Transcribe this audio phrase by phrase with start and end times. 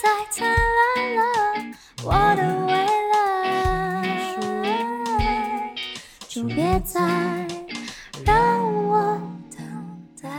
[0.00, 1.22] 再灿烂了，
[2.04, 2.72] 我的未
[3.12, 5.74] 来，
[6.28, 7.00] 就别再
[8.24, 9.58] 让我等
[10.22, 10.30] 待。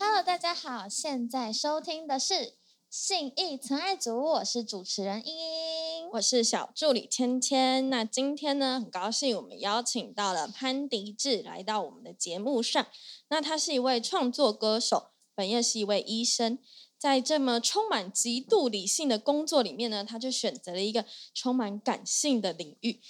[0.00, 2.54] Hello，大家好，现在收听的是
[2.90, 6.08] 信义存爱组，我是主持人茵茵。
[6.14, 7.88] 我是小助理芊芊。
[7.88, 12.84] 那今天呢，很高兴我们邀请到了潘迪志来到我们的节目上。
[13.28, 16.58] 那他是一位创作歌手，本业是一位医生。
[16.98, 23.00] 在这么充满极度理性的工作里面呢，他就选择了一个充满感性的领域。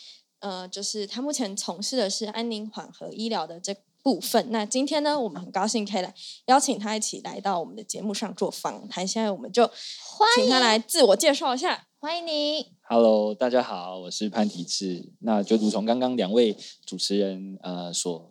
[0.40, 4.50] 呃，就是他目前从事的是安宁缓和医疗的这部分。
[4.50, 6.14] 那今天呢，我们很高兴可以来
[6.46, 9.06] 邀请他一起来到我们的节目上做访谈。
[9.06, 11.88] 现在我们就欢请他迎来自我介绍一下。
[11.98, 12.72] 欢迎你。
[12.82, 15.12] Hello，大家好，我是潘体志。
[15.20, 18.30] 那就如同刚刚两位主持人呃所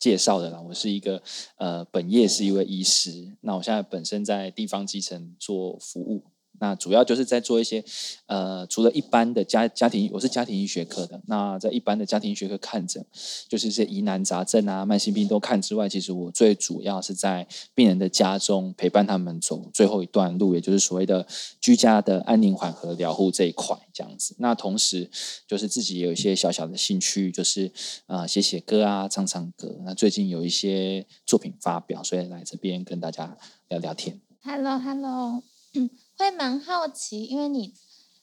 [0.00, 1.22] 介绍的啦，我是一个
[1.56, 3.36] 呃本业是一位医师。
[3.42, 6.24] 那我现在本身在地方基层做服务，
[6.60, 7.82] 那主要就是在做一些
[8.26, 11.20] 呃除了一般的家家庭，我是家庭医学科的。
[11.26, 13.04] 那在一般的家庭医学科看诊，
[13.48, 21.26] 就是一些疑难杂症啊、慢性病都看之外，其实我最主要是在病人的家中陪伴他们走最后一段路，也就是所谓的
[21.60, 24.36] 居家的安宁缓和疗护这一块，这样子。
[24.38, 25.10] 那同时
[25.48, 27.72] 就是自己也有一些小小的兴趣，就是
[28.06, 29.80] 呃写写歌啊、唱唱歌。
[29.84, 33.36] 那最近有一些作品发表，所以来这边跟大家
[33.68, 34.20] 聊聊天。
[34.42, 35.42] Hello，Hello，
[36.20, 37.72] 会蛮好奇，因为你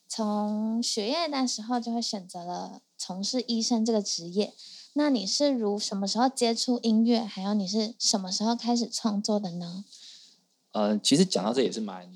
[0.08, 4.54] 从学业那时候就会选择了从事医生这个职业。
[4.94, 7.22] 那你是如什么时候接触音乐？
[7.22, 9.84] 还有你是什么时候开始创作的呢？
[10.73, 12.08] 呃，其实讲到这也是蛮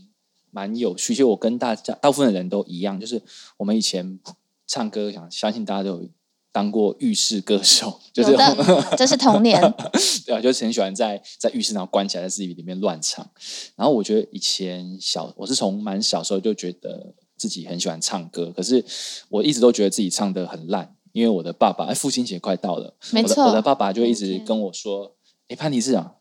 [0.52, 3.20] 蛮有趣，其实我跟大家大部分的人都一样，就是
[3.58, 4.20] 我们以前
[4.68, 6.08] 唱歌，想相信大家都有
[6.52, 8.36] 当过浴室歌手， 就是
[8.98, 9.60] 这是童年。
[10.26, 13.28] 对啊，就是很喜欢在在浴室然后关起来在自己里面乱唱。
[13.76, 18.84] 然后我觉得以前小，我是从蛮小时候就觉得自己很喜欢唱歌，可是
[19.30, 25.16] 我一直都觉得自己唱的很烂，因为我的爸爸，哎，父亲节快到了，没错我的我的爸爸就一直跟我说
[25.50, 26.16] ：“哎，潘迪志啊，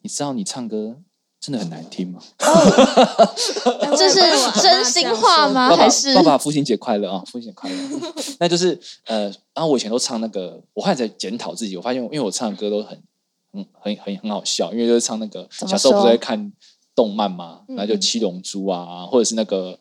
[0.00, 1.02] 你知道你唱歌
[1.42, 2.20] 真的很难听吗？”
[3.98, 5.68] 这是真心话吗？
[5.68, 7.22] 爸爸还是爸爸父亲节快乐啊！
[7.26, 7.76] 父亲节快乐。
[8.38, 12.96] 那就是呃，然后我以前都唱那个，我后来在检讨自己，我发现因为我唱的歌都很
[13.52, 16.52] 很很很很好笑，因为就是唱那个小时候不是在看
[16.94, 19.78] 动漫嘛，嗯然后就七龙珠啊，或者是那个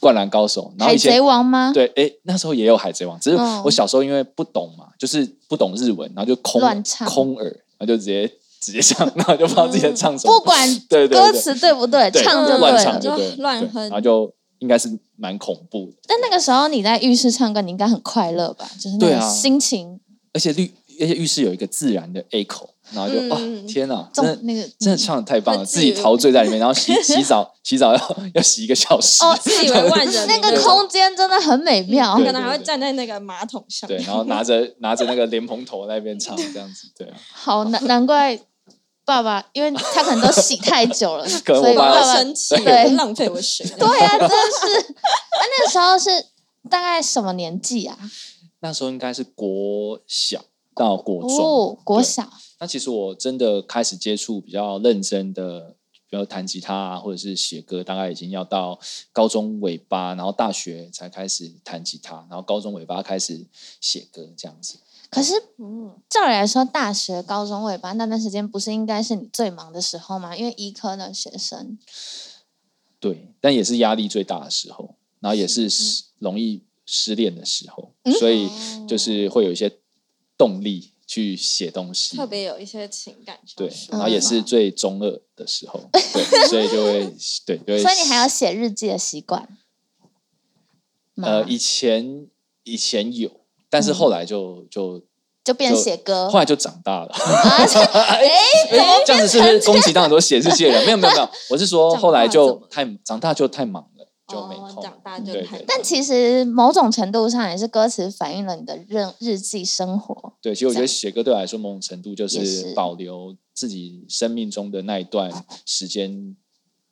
[0.00, 1.72] 灌篮高手，然后海以前贼王吗？
[1.72, 6.60] 对，哎，那时候也有海贼王，只是嗯我小时候因为不懂嘛，就是不懂日文，然后就空
[7.06, 7.44] 空耳，
[7.78, 8.30] 然后就直接
[8.60, 12.84] 直接唱，然后就不知道自己在唱什么，不管 对歌词对不对，唱就乱。
[12.84, 15.92] 唱就乱哼然后就应该是蛮恐怖的。
[16.06, 18.68] 但那个时候你在浴室唱歌，你应该很快乐吧？
[18.80, 20.00] 就是那个对啊心情
[20.32, 32.16] 而且浴而且浴室有一个自然的 echo，然后就、嗯哦天哪，真的那个真的唱的太棒了，自己陶醉在里面，然后洗 洗澡洗澡要要洗一个小时，哦自以为万人那个空间真的很美妙。
[32.16, 33.86] 可能还会站在那个马桶上。
[33.88, 38.38] 对，然后拿着拿着那个莲蓬头在那边唱这样子，对啊，好难难怪
[39.04, 43.66] 爸爸，因为他可能都洗太久了， 所以爸爸生气，对浪费我水。
[43.78, 44.80] 对啊，真是。
[44.80, 46.26] 啊那个时候是
[46.68, 47.96] 大概什么年纪啊？
[48.60, 50.44] 那时候应该是国小
[50.78, 52.30] 到国中，哦，国小。
[52.60, 55.76] 那其实我真的开始接触比较认真的，
[56.08, 58.78] 比如弹吉他啊，或者是写歌，大概已经要到
[59.12, 63.44] 高中尾巴，然后大学才开始弹吉他，然后高中尾巴开始
[63.80, 64.78] 写歌这样子。
[65.10, 70.36] 可是嗯，照理来说，大学、高中尾巴那段时间不是应该是你最忙的时候吗？
[70.36, 71.78] 因为医科的学生。
[73.00, 75.68] 对，但也是压力最大的时候，然后也是
[76.18, 78.48] 容易失恋的时候，所以
[78.88, 79.72] 就是会有一些
[80.38, 86.02] 动力去写东西，特别有一些情感对，然后也是最中二的时候，对，
[86.48, 87.12] 所以就会
[87.44, 89.46] 对，就会所以你还有写日记的习惯？
[91.20, 92.28] 呃，以前
[92.62, 93.28] 以前有，
[93.68, 95.02] 但是后来就就
[95.42, 97.12] 就变写歌后来就长大了。
[97.12, 97.64] 啊？
[97.92, 98.28] 哎，
[98.70, 100.84] 哎，这样子是不是恭喜到很多写日记的人？
[100.84, 103.97] 没有没有没有，我是说 后来就太长大就太忙了，
[104.28, 104.68] 就没空。
[104.68, 110.34] 哦长大就太对对但其实某种程度上也是歌词反映了你的日日记生活。
[110.40, 116.36] 对，其实我觉得写歌对我来说，某种程度就是是保留自己生命中的那一段时间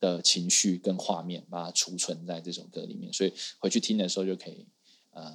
[0.00, 4.66] 的情绪跟画面，把它储存在这首歌里面，所以回去听的时候就可以
[5.12, 5.32] 呃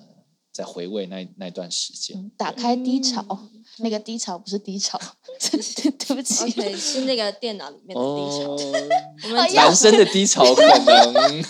[0.52, 2.18] 再回味那那段时间。
[2.18, 5.00] 嗯打开低潮，嗯那个低潮不是低潮，
[5.40, 6.50] 对不起。
[6.78, 8.52] 是那个电脑里面的低潮。
[8.52, 8.58] 哦，
[9.24, 11.44] 我们男生的低潮可能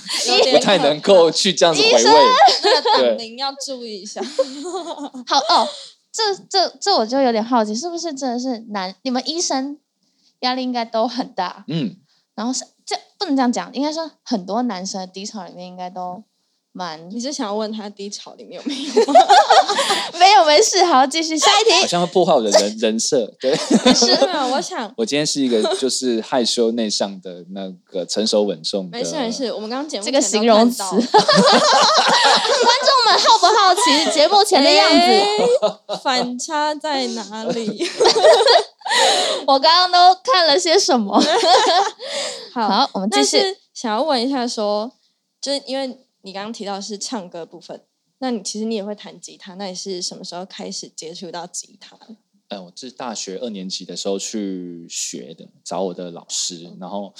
[0.53, 2.01] 不太能够去这样子回味。
[2.63, 4.21] 那个对党名要注意一下。
[5.25, 5.67] 好哦，
[6.11, 8.93] 这这这我就有点好奇，是不是真的是男？
[9.01, 9.79] 你们医生
[10.41, 11.95] 压力应该都很大，嗯，
[12.35, 16.23] 然后是这不能这样讲，应该说很多男生的低潮里面应该都
[16.73, 19.19] 蛮你是想要问他低潮里面有没有吗？
[20.17, 21.71] 没有没事，好，继续下一题。
[21.81, 23.29] 好像会破坏我的人人设。
[23.39, 23.53] 对
[23.93, 28.97] 是没有，我想 我今天是一个就是害羞内向的那个成熟稳重的。
[28.97, 31.09] 没事没事，我们刚刚节目这个形容词 观众
[33.05, 34.95] 们好不好奇节目前的样子？
[34.97, 37.89] 哎反差在哪里？
[39.45, 41.21] 我刚刚都看了些什么？
[42.53, 43.57] 好，好，我们继续。
[43.73, 44.91] 想要问一下说，
[45.41, 47.83] 就是因为你刚刚提到是唱歌部分，
[48.19, 52.17] 那你其实你也会弹吉他，那你是什么时候开始接触到吉他嗯？
[52.49, 57.13] 呃，我是大学二年级的时候去学的，找我的老师，然后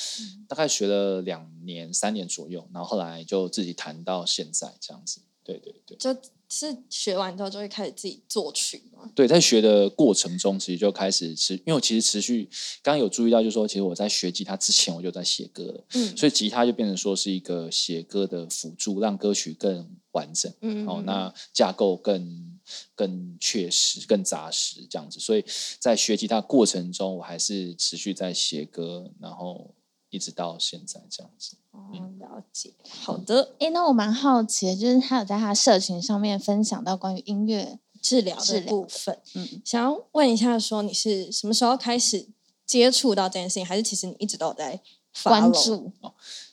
[0.48, 5.22] 大概学了两年、三年左右，然后后来就自己弹到现在这样子。
[5.44, 6.14] 对对对就
[6.52, 9.10] 是学完之后就会开始自己作曲吗？
[9.16, 12.44] 对，在学的过程中，其实就开始持，因为我其实持续
[12.84, 20.54] 刚刚有注意到，就是说，其实我在学吉他之前我就在写歌了，嗯所以吉他就变成说是一个写歌的辅助，让歌曲更完整。
[20.60, 22.60] 嗯哦，那架构更
[22.94, 25.20] 更确实、更扎实这样子。
[25.20, 25.44] 所以
[25.80, 29.74] 在学吉他过程中，我还是持续在写歌，然后
[30.12, 31.56] 一直到现在这样子。
[31.72, 32.74] 哦，了解。
[32.88, 42.28] 好的，诶，那我蛮好奇的，就是他有在他社群上面分享到关于音乐，治疗的部分，嗯，想要问一下，说你是什么时候开始
[42.66, 44.82] 接触到这件事情，还是其实你一直都有在
[45.24, 45.52] 关？
[45.52, 45.92] 注，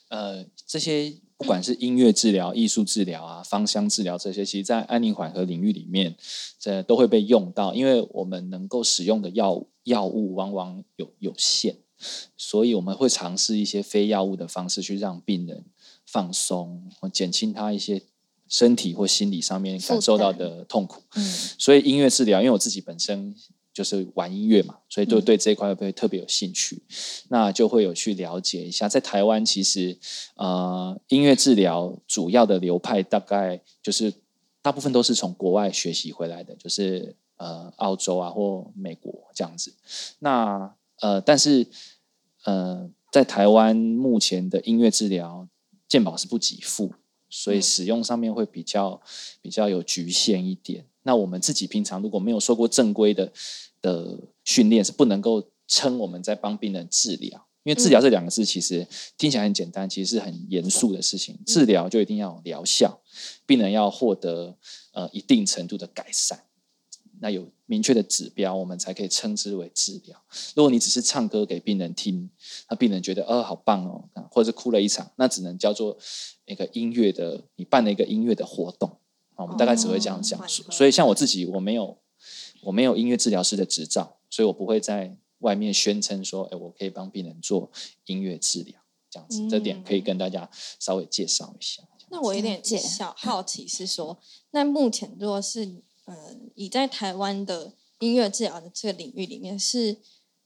[0.09, 6.17] 呃，这些不管是音乐治疗、艺术治疗啊、芳香治疗这些，其实在安宁缓和领域里面，
[6.59, 11.77] 这都会被用到，因为我们能够使用的药物药物往往有有限，
[12.37, 15.63] 所以我们会尝试一些非药物的方式去让病人
[16.05, 18.01] 放松，或减轻他一些
[18.47, 21.01] 身体或心理上面感受到的痛苦。
[21.15, 21.23] 嗯，
[21.57, 23.35] 所以音乐治疗，因为我自己本身
[23.71, 26.81] 就是玩音乐嘛，所以嗯就对这一块会特别有兴趣。
[27.29, 29.97] 那就会有去了解一下，在台湾其实
[30.35, 34.11] 呃音乐治疗主要的流派大概就是
[34.61, 39.73] 大部分都是从国外学习回来的，就是呃澳洲啊或美国这样子。
[40.17, 41.67] 那呃但是
[42.43, 45.47] 呃在台湾目前的音乐治疗
[45.87, 46.93] 健保是不给付，
[47.29, 49.01] 所以嗯使用上面会比较
[49.41, 50.85] 比较有局限一点。
[51.03, 53.31] 那我们自己平常如果没有受过正规的
[53.81, 57.47] 的训练，是不能够称我们在帮病人治疗。
[57.63, 58.87] 因为治疗这两个字其实
[59.17, 61.37] 听起来很简单，其实是很严肃的事情。
[61.45, 63.01] 治疗就一定要有疗效，
[63.45, 64.57] 病人要获得
[64.93, 66.39] 呃一定程度的改善，
[67.21, 70.21] 那有明确的指标，我们才可以称之为治疗。
[70.55, 72.29] 如果你只是唱歌给病人听，
[72.69, 75.97] 那病人觉得哦好棒哦，啊或者是哭了一场，那只能叫做
[76.45, 78.89] 那个音乐的，你办了一个音乐的活动。
[79.35, 81.97] 啊我们大概只会这样讲哦，所所以像我自己，我没有
[82.61, 87.71] 我没有音乐治疗师的执照，所以我不会在外面宣称说，哎，我可以帮病人做
[88.05, 88.79] 音乐治疗，
[89.09, 90.49] 这样子，这点可以跟大家
[90.79, 91.83] 稍微介绍一下。
[92.11, 94.19] 那我有点小好奇是说，
[94.51, 99.97] 那目前如果是呃，以在台湾的音乐治疗的这个领域里面，是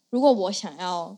[0.10, 1.18] 如果我想要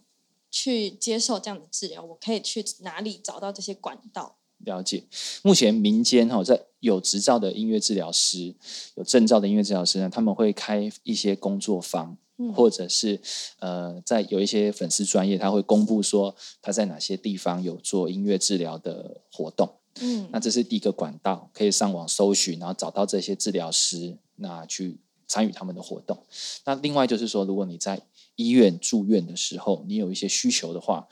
[0.51, 4.38] 去接受这样的治疗，我可以去哪里找到这些管道？
[4.59, 5.03] 了解，
[5.44, 8.56] 目前民间哈，在有执照的音乐治疗师、
[8.95, 13.19] 有证照的音乐治疗师呢，他们会开一些工作坊，嗯或者是
[13.59, 19.69] 呃，在有一些粉丝专业，他会公布说他在哪些地方有做音乐治疗的活动。
[19.99, 26.25] 嗯那这是第一个管道，可以上网搜寻，然后找到这些治疗师，那去参与他们的活动。
[26.65, 28.01] 那另外就是说，如果你在
[28.35, 31.07] 医院住院的时候，你有一些需求的话，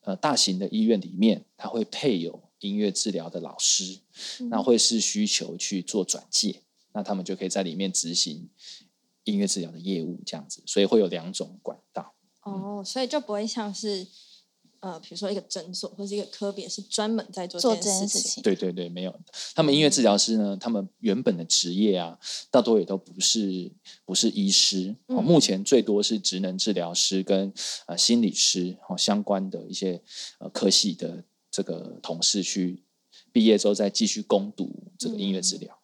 [0.00, 4.00] 呃，大型的医院里面，它会配有音乐治疗的老师，
[4.50, 6.62] 那会是需求去做转介，
[6.92, 8.48] 那他们就可以在里面执行
[9.24, 12.14] 音乐治疗的业务，这样子，所以会有两种管道。
[12.42, 14.06] 哦，所以就不会像是
[14.84, 18.42] 呃，比如说一个诊所或是一个科别是专门在做做这这件事情事情。
[18.42, 19.20] 对对对，没有。
[19.54, 22.18] 他们音乐治疗师呢，他们原本的职业啊，
[22.50, 23.72] 大多也都不是
[24.04, 24.94] 不是医师。
[25.06, 27.50] 目前最多是职能治疗师跟
[27.86, 30.02] 呃心理师哦相关的一些
[30.38, 32.82] 呃科系的这个同事去
[33.32, 35.78] 毕业之后再继续攻读这个音乐治疗。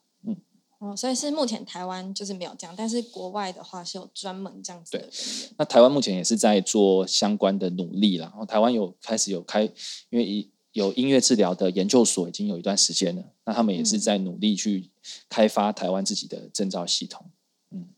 [0.80, 5.10] 哦，所以是目前台湾就是没有这样，但是国外的话是有专门这样子的对。
[5.58, 8.28] 那台湾目前也是在做相关的努力啦。
[8.28, 9.62] 然后台湾有开始有开，
[10.08, 14.90] 因为一有音乐治疗的研究所已经有一段时间了，那他们也是嗯在努力去
[15.28, 17.26] 开发台湾自己的证照系统。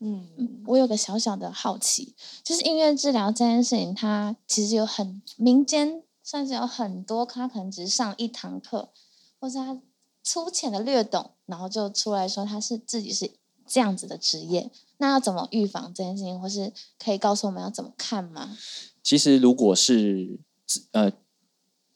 [0.01, 0.27] 嗯
[0.67, 2.13] 我有个小小的好奇，
[2.43, 8.89] 就是音乐治疗这件事情，它其实有很民间算是有很多，他可能只是上一堂课，
[9.39, 9.81] 或是他
[10.23, 13.29] 粗浅的略懂，然后就出来说他是自己是
[13.67, 14.71] 这样子的职业。
[14.97, 18.57] 那要怎么预防这件事情，或是可以告诉我们要怎么看吗？
[19.03, 20.39] 其实如果是
[20.91, 21.11] 呃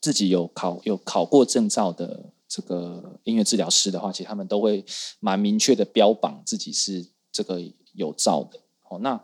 [0.00, 4.84] 自己有考有考过证照的这个音乐治疗师的话，其实他们都会
[5.20, 7.62] 蛮明确的标榜自己是这个
[7.94, 8.60] 有照的。
[8.90, 9.20] 哦，那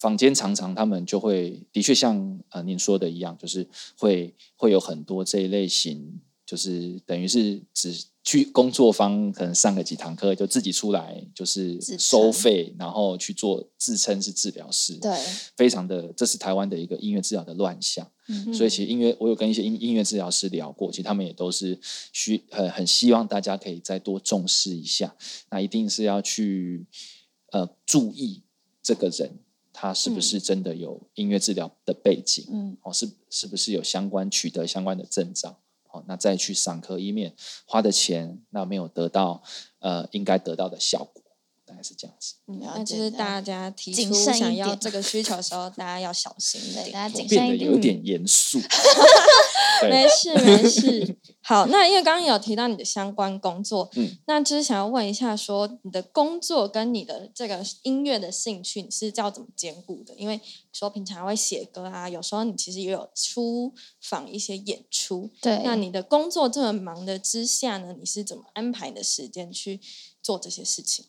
[0.00, 15.14] 坊间常常他们就会的确像呃您说的一样，就是会会有很多这一类型，就是等于是只去工作方可能上个几堂课，就自己出来就是收称费，然后去做自称是治疗师，对，
[15.58, 18.10] 非常的这是台湾的一个音乐治疗的乱象。
[18.28, 21.78] 嗯所以其实音乐，我有跟一些音音乐治疗师聊过，其实他们也都是
[22.14, 25.14] 需很很希望大家可以再多重视一下。
[25.50, 26.86] 那一定是要去
[27.52, 28.42] 呃注意
[28.82, 29.38] 这个人
[29.72, 35.60] 他是不是真的有音乐治疗的背景，嗯哦，是是不是有相关取得相关的证照，
[36.06, 37.34] 那再去上课，以免
[37.66, 39.42] 花的钱那没有得到
[39.80, 41.22] 呃应该得到的效果，
[41.68, 42.34] 大概是这样子。
[42.46, 46.92] 嗯那就是大家提出想要点这个需求的时候，大家要小心一对，点。
[46.92, 47.14] 大家
[47.46, 47.70] 一点。
[47.70, 48.58] 有点严肃，
[49.88, 51.18] 没，事没事。
[51.42, 60.14] 好，那因为刚刚有提到你的相关工作，嗯那就是想要问一下说你的工作跟你的这个音乐的兴趣，你是要怎么兼顾的？
[60.16, 60.40] 因为
[60.72, 65.30] 说平常会写歌啊，有时候你其实也有出访一些演出。
[65.40, 69.80] 对，那你的工作这么忙的之下呢，你是怎么安排你的时间去
[70.22, 71.06] 做这些事情？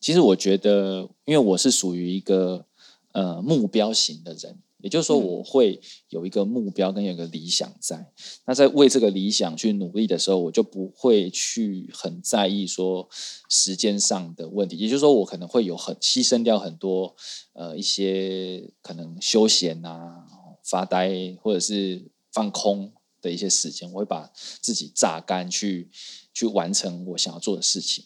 [0.00, 2.66] 其实我觉得，因为我是属于一个
[3.12, 8.12] 呃目标型的人，也就是说，嗯我会有一个目标跟有一个理想在。
[8.46, 13.08] 那在为这个理想去努力的时候，我就不会去很在意说
[13.48, 14.76] 时间上的问题。
[14.76, 17.16] 也就是说，我可能会有很牺牲掉很多
[17.54, 20.24] 呃一些可能休闲啊、
[20.62, 25.90] 发呆或者是放空的一些时间，我会把自己榨干去
[26.32, 28.04] 去完成我想要做的事情。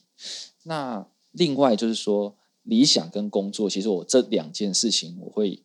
[0.63, 5.63] 那另外就是说，理想跟工作，其实我这两件事情，我会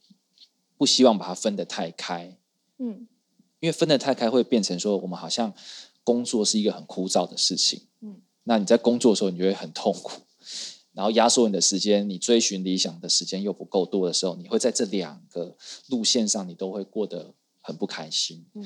[0.78, 2.38] 不希望把它分得太开，
[2.80, 3.08] 嗯
[3.60, 5.54] 因为分得太开会变成说，我们好像
[6.04, 7.82] 工作是一个很枯燥的事情。
[8.02, 10.22] 嗯，那你在工作的时候，你就会很痛苦，
[10.94, 15.58] 然后压缩你的时间，你追寻理想的时间又不够多的时候，你会在这两个
[15.90, 18.46] 路线上，你都会过得很不开心。
[18.54, 18.64] 嗯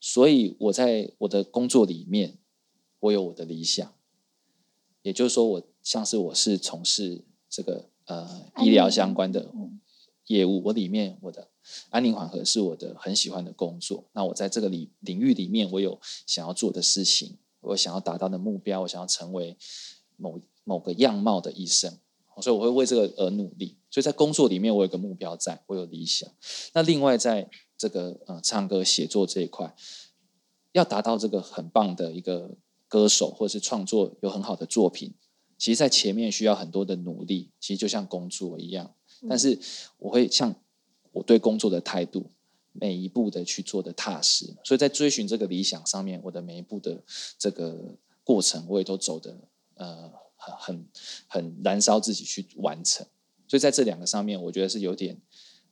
[0.00, 2.38] 所以我在我的工作里面，
[3.00, 3.92] 我有我的理想，
[5.02, 9.80] 也就是说，我像是我是从事这个呃医疗相关的嗯
[10.26, 11.48] 业务，我里面我的
[11.88, 14.04] 安宁缓和是我的很喜欢的工作。
[14.12, 19.56] 那我在这个领领域里面，我有想要做的事情，我想要达到的目标，我想要成为
[20.18, 21.98] 某某个样貌的医生，
[22.42, 23.78] 所以我会为这个而努力。
[23.90, 26.28] 所以在工作里面，我有个目标在，我有理想。
[26.74, 29.74] 那另外在这个呃唱歌写作这一块，
[30.72, 35.14] 要达到这个很棒的一个歌手或者是创作有很好的作品，
[35.58, 38.94] 其实在前面需要很多的努力，其实就像工作一样。
[39.28, 39.58] 但是
[39.98, 40.54] 我会像
[41.12, 42.30] 我对工作的态度，
[42.72, 47.02] 每一步的去做的踏实，所以在追寻这个理想上面，我的每一步的
[47.36, 49.36] 这个过程，我也都走的
[49.74, 50.86] 呃很很
[51.26, 53.04] 很燃烧自己去完成。
[53.48, 55.20] 所以在这两个上面，我觉得是有点。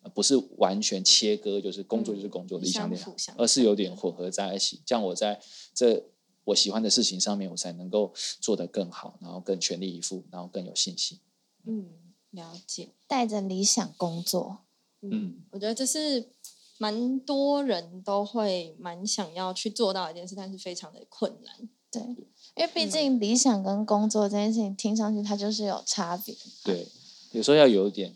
[0.03, 2.89] 呃不是完全切割，就是工作就是工作，嗯理想
[3.37, 4.81] 而是有点混合在一起。
[4.87, 5.41] 像我在
[5.75, 6.01] 这
[6.47, 11.21] 我喜欢的事情上面，我才能够做得更好，然后更全力以赴，然后更有信心。
[11.65, 11.91] 嗯，
[12.31, 12.91] 了解。
[13.07, 14.59] 带着理想工作，
[15.03, 16.31] 嗯，我觉得这是
[16.79, 21.69] 蛮多人都会蛮想要去做到一件事，但是非常的困难。
[21.91, 26.37] 对，因为毕嗯竟理想跟工作这件事情听上去它就是有差别。
[26.65, 26.87] 对，
[27.33, 28.15] 有时候要有一点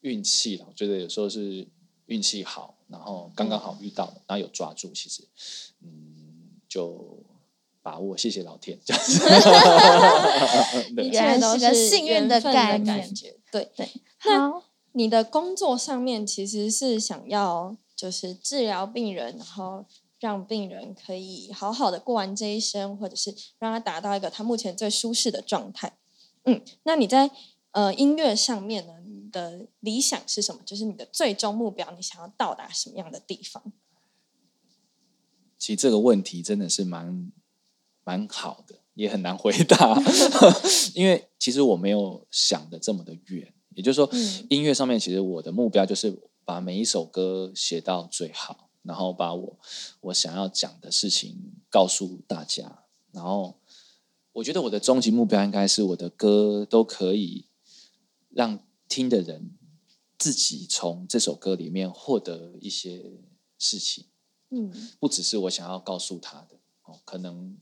[0.00, 0.66] 运气了。
[0.68, 1.68] 我觉得有时候是
[2.06, 5.28] 运气好，然后刚刚好遇到，然后有抓住，其实
[5.80, 7.22] 嗯就
[7.82, 8.16] 把握。
[8.16, 9.18] 谢谢老天， 这样子。
[10.94, 13.36] 对一原来切都是个幸运的概念感觉。
[13.50, 13.90] 对，对，
[14.24, 14.62] 那，
[14.92, 19.84] 你的工作上面其实是想要就是治疗病人，然后
[20.20, 25.98] 让病人可以好好的过完这一生，或者是让他达到一个他目前最舒适的状态。
[26.44, 27.30] 嗯，那你在
[27.72, 30.60] 呃音乐上面呢，你的理想是什么？
[30.64, 33.72] 就是你的最终目标，你想要到达什么样的地方？
[35.58, 37.30] 其实这个问题真的是蛮
[38.04, 40.00] 蛮好的，也很难回答，
[40.94, 43.52] 因为其实我没有想的这么的远。
[43.74, 49.58] 也就是说，嗯音乐上面其实我的目标就是把每一首歌写到最好，然后把我
[50.00, 52.84] 我想要讲的事情告诉大家。
[53.12, 53.58] 然后，
[54.32, 57.46] 我觉得我的终极目标应该是我的歌都可以
[58.28, 59.52] 让听的人
[60.18, 63.02] 自己从这首歌里面获得一些
[63.58, 64.04] 事情。
[64.50, 67.56] 嗯不只是我想要告诉他的哦，可能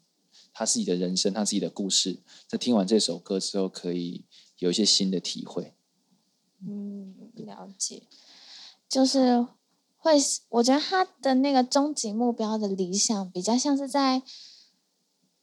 [0.60, 4.26] 他自己的人生，他自己的故事，在听完这首歌之后，可以
[4.58, 5.72] 有一些新的体会。
[6.62, 8.02] 嗯，了解。
[8.86, 9.46] 就是
[9.96, 10.18] 会，
[10.50, 14.22] 我觉得他的那个终极目标的理想比较像是在，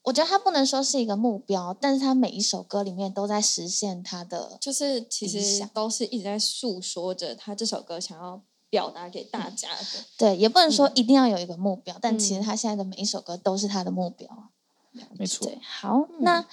[0.03, 10.05] 我觉得他不能说是一个目标，但是他每一首歌里面都在实现他的，就是其实都是一直在诉说着他这首歌想要表达给大家的。
[10.15, 14.51] 对，也不能说嗯一定要有一个目标，但其实嗯他现在的每一首歌都是他的目标。
[15.17, 16.45] 没错对，，好，那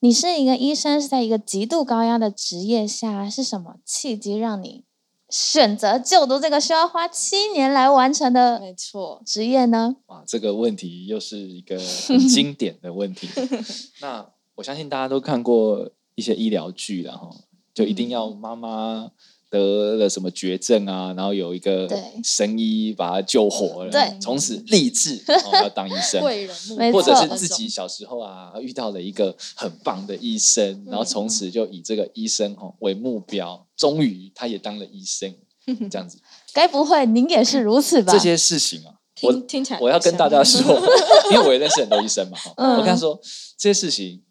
[0.00, 4.84] 你是一个医生，是在一个极度高压的职业下，是什么契机让你
[5.28, 9.96] 选择就读这个需要花七年来完成的没错，职业呢？
[10.06, 13.28] 哇，这个问题又是一个 很经典的问题。
[14.02, 17.34] 那我相信大家都看过一些医疗剧然后
[17.72, 19.10] 就一定嗯要妈妈
[19.50, 21.88] 得了什么绝症啊，然后有一个
[22.22, 26.20] 神医把他救活了，对从此立志 哦要当医生。
[26.20, 35.34] 贵人或者是自己小时候啊遇到了一个很棒的医生，然后从此就以这个医生哦为目标，终于他也当了医生，
[35.90, 36.18] 这样子。
[36.52, 38.12] 该不会您也是如此吧？
[38.12, 40.60] 这些事情啊，我听听起来我要跟大家说，
[41.32, 43.20] 因为我也认识很多医生嘛，我跟他说
[43.58, 44.22] 这些事情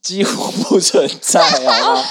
[0.00, 2.02] 几乎不存在，好吗？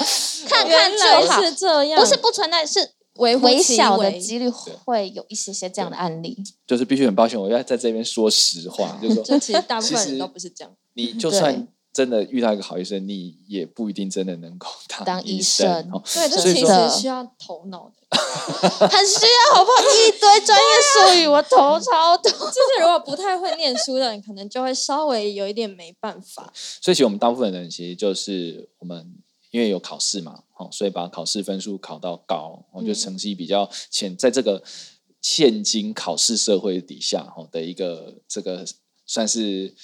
[0.46, 6.36] 看看就好，是这样，不是不存在，是微微小的几率会有一些些这样的案例。
[6.66, 10.72] 就是必须很抱歉，我要在这边说实话，就是说，就其实大部分人都不是这样。
[10.94, 15.90] 你就算真的遇到一个好医生，你也不一定真的能够当当医医生。
[16.14, 17.94] 对，这其实需要头脑的。
[18.90, 19.82] 很需要，好不好？
[19.84, 22.32] 一堆专业术语，我头超痛。
[22.32, 26.52] 就是如果不太会念书的人，可能就会稍微有一点没办法。
[26.54, 29.14] 所以其实我们大部分人其实就是我们
[29.50, 34.62] 因为有考试嘛，哦，所以把考试分数考到高，哦，就嗯成绩比较前，在这个
[35.20, 38.64] 现今考试社会底下，哦的一个这个
[39.06, 39.74] 算是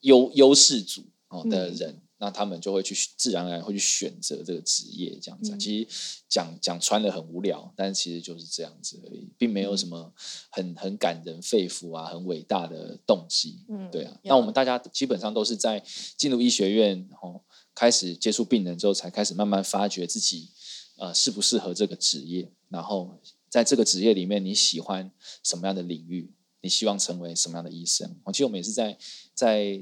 [0.00, 2.02] 优优势组哦的嗯人。
[2.18, 10.12] 那他们就会去自然而然会去选择这个职业，这样子其实讲讲穿了很无聊，但是其实就是这样子而已，并没有嗯什么
[10.48, 13.64] 很很感人肺腑啊、很伟大的动机。
[13.68, 14.16] 嗯对啊。
[14.22, 15.82] 那我们大家基本上都是在
[16.16, 17.40] 进入医学院哦，
[17.74, 20.50] 开始接触病人之后，才开始慢慢发掘自己
[20.96, 25.10] 呃适不适合这个职业，然后在这个职业里面你喜欢
[25.42, 28.16] 什么样的领域，你希望成为什么样的医生。
[28.32, 28.98] 其实我们也是在
[29.34, 29.80] 在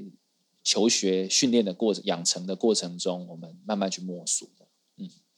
[0.63, 4.67] 求学训练的过程、养成的过程中，我们慢慢去摸索的。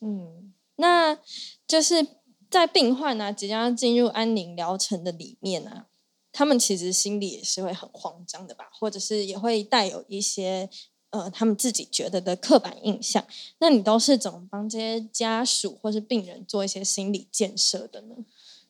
[0.01, 1.17] 嗯，那
[1.65, 2.05] 就是
[2.49, 5.87] 在病患啊即将进入安宁疗程的里面啊，
[6.31, 10.69] 他们其实心里也是会很慌张的吧，或者是也会带有一些
[11.13, 13.23] 呃他们自己觉得的刻板印象。
[13.59, 18.15] 那你都是怎么帮这些家属或是病人做一些心理建设的呢？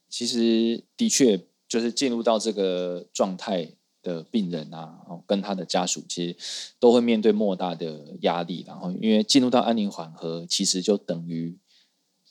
[0.10, 3.72] 其实的确就是进入到这个状态
[4.04, 6.36] 的病人啊，哦，跟他的家属其实
[6.78, 11.58] 都会面对莫大的压力，然后因为进入到安宁缓和，其实就等于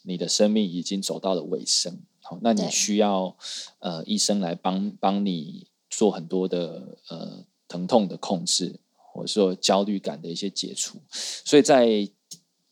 [0.02, 3.36] 你的生命已经走到了尾声，好，那你需要
[3.78, 8.78] 呃医生来帮帮你做很多的呃疼痛的控制，
[9.12, 10.98] 或者说焦虑感的一些解除，
[11.44, 12.08] 所以在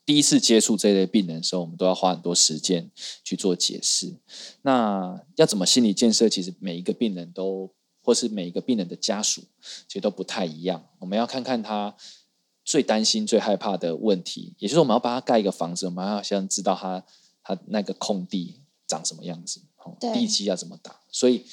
[0.06, 2.90] 第一次接触这类病人的时候，我们都要花很多时间
[3.22, 4.16] 去做解释。
[4.62, 6.28] 那要怎么心理建设？
[6.28, 7.70] 其实每一个病人都，
[8.02, 9.42] 或是每一个病人的家属，
[9.86, 10.84] 其实都不太一样。
[10.98, 11.94] 我们要看看他
[12.64, 17.04] 最担心、最害怕的问题，也就是我们要帮他盖一个房子，我们要先知道他
[17.44, 19.60] 他那个空地长什么样子，
[20.14, 21.00] 地基要怎么打。
[21.12, 21.44] 所以，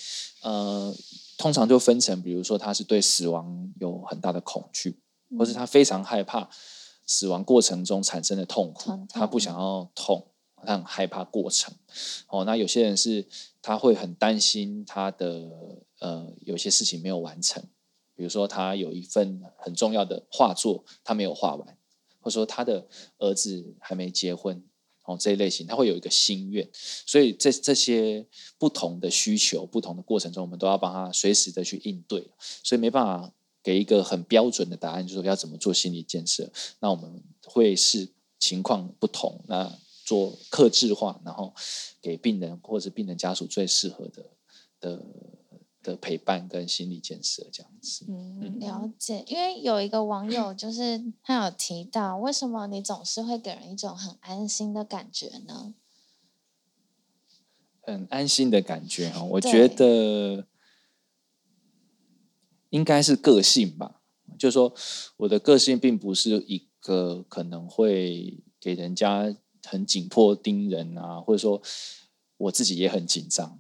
[0.42, 0.96] 呃，
[1.38, 5.00] 通常就分成，比如说他是对死亡有很大的恐惧，
[5.38, 6.50] 或是他非常害怕
[7.06, 10.28] 死亡过程中产生的痛苦，他不想要痛，
[10.66, 11.74] 他很害怕过程。
[12.28, 13.26] 哦，那有些人是
[13.62, 17.64] 他会很担心他的呃有些事情没有完成，
[18.16, 21.78] 比如说他有一份很重要的画作他没有画完，
[22.20, 22.88] 或者说他的
[23.20, 24.64] 儿子还没结婚。
[25.08, 28.26] 哦，这一类型，他会有一个心愿，所以这这些
[28.60, 32.30] 不同的需求、不同的过程中，我们都要帮他随时的去应对，
[32.62, 36.52] 所以没办法给一个很标准的答案，就是说要怎么做心理建设。
[36.82, 41.54] 那我们会视情况不同，那做克制化，然后
[42.02, 44.26] 给病人或者病人家属最适合的
[44.82, 45.06] 的
[45.88, 48.06] 的陪伴跟心理建设，这样子。
[48.10, 55.74] 嗯了解，因为有一个网友就是他有提到，为什么你总是会给人一种很安心的感觉呢？
[57.82, 59.24] 很安心的感觉哈。
[59.24, 60.46] 我觉得
[62.70, 64.02] 应该是个性吧，
[64.38, 64.74] 就是说
[65.16, 71.62] 我的个性并不是一个可能会给人家很紧迫盯人啊，或者说
[72.36, 73.58] 我自己也很紧张、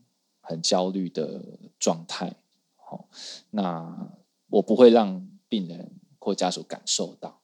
[0.47, 1.43] 很焦虑的
[1.77, 2.33] 状态。
[2.77, 3.09] 好，
[3.51, 4.09] 那
[4.47, 7.41] 我不会让病人或家属感受到。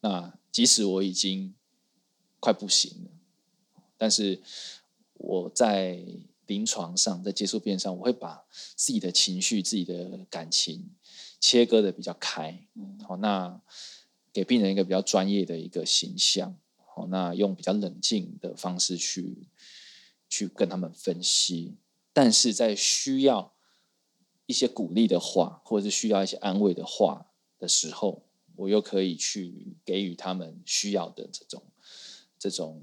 [0.00, 1.54] 那即使我已经
[2.38, 3.10] 快不行了，
[3.98, 4.40] 但是
[5.14, 6.00] 我在
[6.46, 8.44] 临床上在接触病人上，我会把
[8.76, 10.90] 自己的情绪、自己的感情
[11.40, 12.64] 切割的比较开。
[13.06, 13.60] 好，那
[14.32, 16.56] 给病人一个比较专业的一个形象。
[16.94, 19.48] 好，那用比较冷静的方式去
[20.28, 21.74] 去跟他们分析，
[22.16, 23.52] 但是在需要
[24.46, 27.26] 一些鼓励的话，或者是需要一些安慰的话
[27.58, 28.22] 的时候，
[28.54, 31.62] 我又可以去给予他们需要的这种
[32.38, 32.80] 这种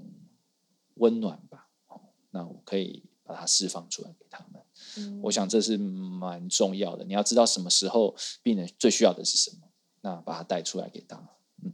[0.94, 1.68] 温暖吧。
[1.88, 4.62] 哦，那我可以把它释放出来给他们。
[4.98, 7.04] 嗯我想这是蛮重要的。
[7.04, 9.66] 你要知道什么时候病人最需要的是什么，
[10.02, 11.28] 那把它带出来给他。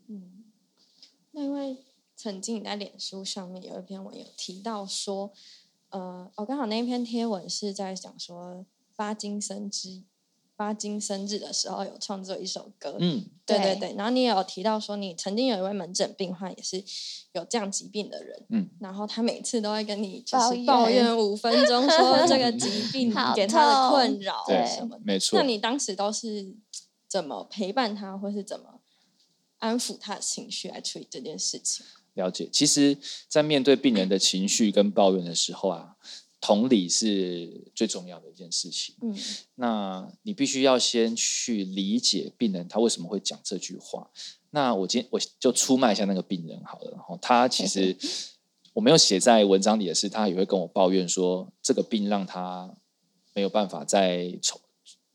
[0.08, 0.44] 嗯，
[1.32, 1.84] 那因为
[2.16, 5.34] 曾经你在脸书上面有一篇文有提到说，
[5.90, 8.64] 呃，我、刚好那一篇贴文是在讲说
[8.96, 10.02] 巴金森之
[10.56, 16.84] 巴金生日的时候有创作一首歌，嗯，对对对对，然后你也有提到说，你曾经有一位门诊病患也是
[17.32, 25.02] 有这样疾病的人，嗯，然后他每次都会跟你就是抱怨怨五分钟，说这个 疾病给他的困扰对什么的。
[25.04, 25.38] 没错。
[25.38, 26.54] 那你当时都是
[27.08, 28.80] 怎么陪伴他，或是怎么
[29.60, 31.86] 安抚他的情绪来处理这件事情？
[32.14, 32.96] 了解，其实，
[33.28, 35.96] 在面对病人的情绪跟抱怨的时候啊，
[36.40, 38.94] 同理是最重要的一件事情。
[39.02, 39.16] 嗯。
[39.54, 44.10] 那你必须要先去理解病人他为什么会讲这句话。
[44.50, 47.96] 那我今天我就出卖一下那个病人好了，然后他其实
[48.74, 52.74] 我没有写在文章里的是，他也会跟我抱怨说，这个病让他
[53.34, 54.60] 没有办法再从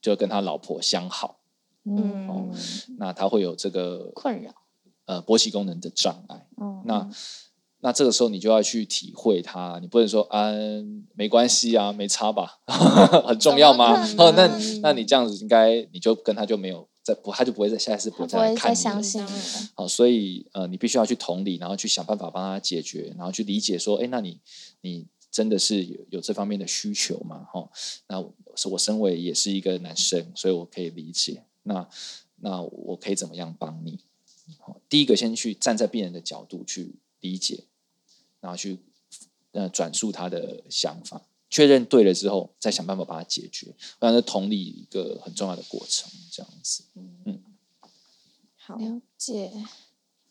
[0.01, 1.39] 就跟他老婆相好，
[1.83, 2.27] 嗯。
[2.29, 2.55] 嗯，
[2.97, 4.53] 那他会有这个困扰，
[5.05, 6.47] 呃勃起功能的障碍。
[6.61, 7.09] 嗯，那
[7.81, 10.51] 那这个时候你就要去体会它，你不能说啊
[11.13, 12.59] 没关系啊，没差吧，
[13.27, 13.93] 很重要吗？
[14.17, 14.47] 哦，那
[14.81, 19.27] 那你这样子应该你就跟他就没有再不，他就不会再下一次不会再再来看你了。
[19.75, 24.39] 好，所以呃，你必须要去同理，然后去想办法帮他解决，然后去理解说，哎，那你
[24.81, 27.45] 你真的是有有这方面的需求吗？
[27.53, 27.69] 哈、
[28.07, 28.19] 那
[28.71, 31.43] 我身为也是一个男生，所以我可以理解。
[31.63, 31.87] 那
[32.37, 33.99] 那我可以怎么样帮你？
[34.59, 37.63] 好，第一个先去站在病人的角度去理解，
[38.39, 38.79] 然后去
[39.51, 43.73] 呃转述他的想法，确认对了之后，再想办法把它解决。
[43.99, 46.83] 我想这同理一个很重要的过程，这样子。
[46.95, 47.43] 嗯
[48.57, 49.51] 好，了解。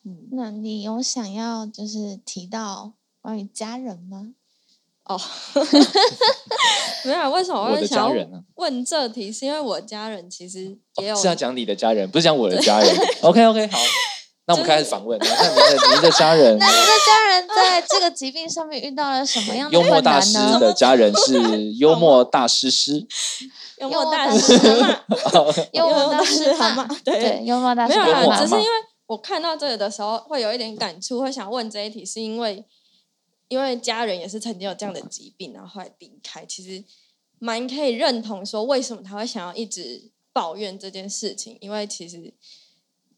[0.03, 4.35] 嗯，那你有想要就是提到关于家人吗？
[5.07, 5.21] 哦，
[7.05, 9.31] 没有，为什么我的会想要问这题？
[9.31, 12.97] 是因为我家人其实也有哦是要讲你的家人，不是讲我的家人。
[13.21, 13.79] OK OK，好，
[14.49, 15.19] 那我们开始访问。
[15.19, 20.39] 那您的您的家人，那您的家人在这个疾病上面遇到了什么样的幽默大师？
[20.59, 23.07] 的家人是幽默大师师，
[23.79, 27.21] 幽幽默默大大师幽默大师蛤嘛蟆， 对。
[27.21, 28.69] 对，幽默大师没有只是因为
[29.07, 32.65] 我看到这个的时候会有一点感触，会想问这一题，是因为
[33.55, 36.83] 因为家人也是曾经有这样的疾病，然后后来离开，其实
[37.39, 42.35] 蛮可以认同说为什么他会想要一直抱怨这件事情，因为其实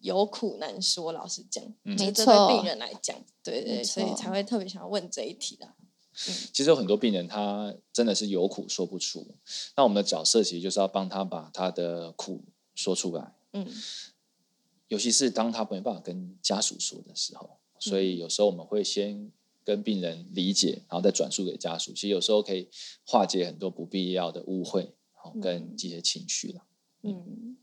[0.00, 5.74] 有苦难说，老实讲，没错对病人来讲，对对，没所以才会特别想要问这一题啦。
[6.52, 9.26] 其实有很多病人他真的是有苦说不出，
[9.74, 12.44] 那我们的角色其实就是要帮他把他的苦
[12.74, 13.66] 说出来，嗯
[14.88, 19.32] 尤其是当他没办法跟家属说的时候，所以有时候我们会先
[19.66, 21.92] 跟病人理解，然后再转述给家属。
[21.92, 22.70] 其实有时候可以
[23.04, 26.62] 化解很多不必要的误会，好跟这些情绪了。
[27.02, 27.58] 嗯，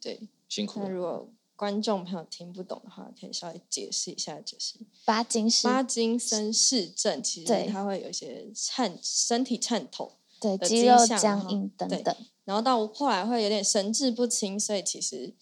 [0.00, 0.28] 对。
[0.48, 0.86] 辛苦了。
[0.86, 15.34] 那如果观众朋友听不懂的话，可以稍微解释一下，就是巴金氏，巴金森氏症，其实对它会有一些颤身体颤抖，对的肌肉僵硬等等，然后到后来会有点神志不清，所以其实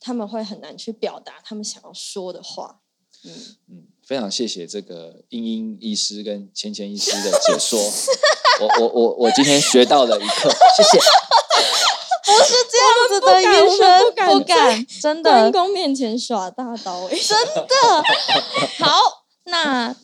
[0.00, 2.82] 他们会很难去表达他们想要说的话。
[3.24, 7.80] 嗯，嗯，非常谢谢这个英英医师跟芊芊医师的解说。
[8.60, 10.98] 我我我我今天学到了一课，谢谢。
[12.22, 17.64] 不是这样子的，我们医生不敢不敢，真关的公面前耍大刀、欸，真的
[18.84, 19.24] 好。
[19.44, 19.96] 那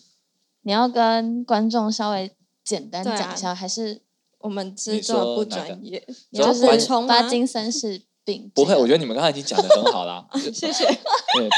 [0.62, 4.01] 你要跟观众稍微简单讲一下，还是
[4.38, 6.62] 我们制作不专业，你就是？
[7.07, 8.51] 巴金森氏病？
[8.55, 10.29] 不会，我觉得得你们刚才已经讲的很好啦。
[10.53, 10.85] 谢谢。
[10.85, 11.49] 对，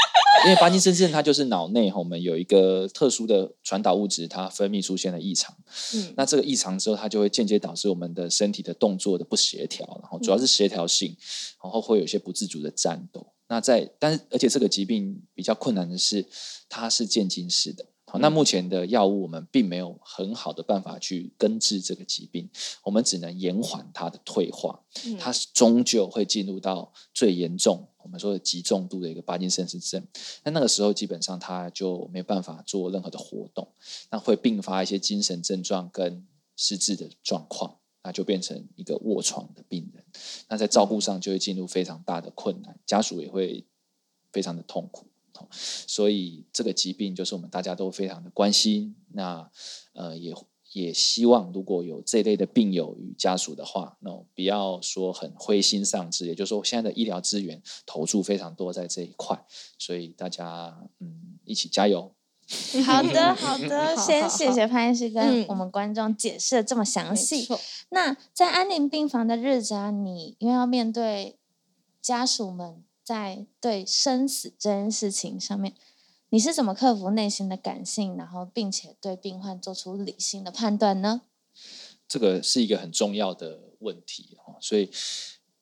[0.45, 5.53] 因为巴金森症它就是脑内我们有一个特殊的传导物质，它分泌出现了异常。
[5.95, 11.17] 嗯，那这个异常之后，它就会间接导致我们的身体的动作的不协调，然后主要是协调性，
[11.61, 13.27] 然后会有一些不自主的战斗。
[13.49, 16.25] 那在但是而且这个疾病比较困难的是，
[16.69, 17.85] 它是渐进式的。
[18.11, 22.49] 好，那目前的药物我们并没有很好的办法去根治这个疾病，
[22.83, 24.83] 我们只能延缓它的退化。
[25.05, 30.05] 嗯它终究会进入到最严重，我们说的极重度的一个帕金森氏症。
[30.43, 33.71] 那那个时候基本上他就没有办法做任何的活动，
[34.09, 40.03] 那会并发一些精神症状跟失智的状况，那就变成一个卧床的病人。
[40.49, 43.65] 那在照顾上就会进入非常大的困难，家属也会
[44.33, 45.07] 非常的痛苦。
[45.41, 48.95] 哦所以这个疾病就是我们大家都非常的关心。
[49.13, 49.49] 那
[49.93, 50.33] 呃也
[50.73, 59.45] 也希望如果有这一类的病友与家属的话，那不要说很灰心丧志，也就是说现在的医疗资源投注非常多在这一块，
[59.77, 62.13] 所以大家嗯一起加油。
[62.85, 67.43] 好的，好的，先谢谢潘医师跟嗯我们观众解释的这么详细。
[67.43, 71.37] 错那在安宁病房的日子啊，你因为要面对
[72.01, 75.73] 家属们在对生死这件事情上面，
[76.29, 81.23] 你是怎么克服内心的感性，然后并且对病患做出理性的判断呢？
[82.07, 84.89] 这个是一个很重要的问题，所以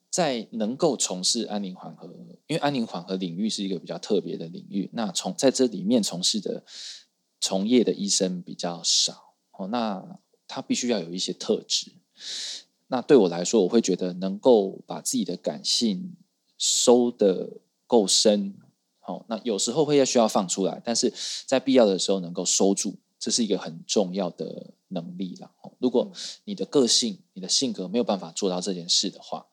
[0.10, 2.08] 在能够从事安宁缓和，
[2.48, 6.64] 因为安宁缓和领域是一个比较特别的领域，那从在这里面从事的
[7.40, 11.94] 从业的医生比较少哦，那他必须要有一些特质。
[12.88, 16.16] 那对我来说，我会觉得能够把自己的感性
[16.60, 17.50] 收的
[17.88, 18.54] 够深，
[19.00, 21.12] 好，那有时候会要需要放出来，但是
[21.48, 25.50] 在必要的时候能够收住，这是一个很重要的能力了。
[25.64, 26.12] 哦如果
[26.44, 29.48] 你的个性、你的性格没有办法做到这件事的话，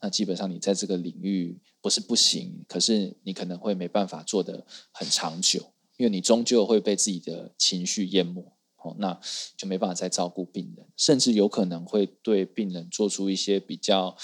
[0.00, 5.60] 那基本上你在这个领域不是不行，可是你可能会没办法做得很长久，
[5.96, 8.40] 因为你终究会被自己的情绪淹没。
[8.84, 9.16] 哦，那
[9.56, 14.16] 就没办法再照顾病人，甚至有可能会对病人做出一些比较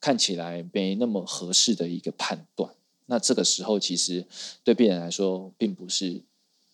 [0.00, 2.74] 看起来没那么合适的一个判断。
[3.06, 4.26] 那这个时候，其实
[4.64, 6.22] 对病人来说，并不是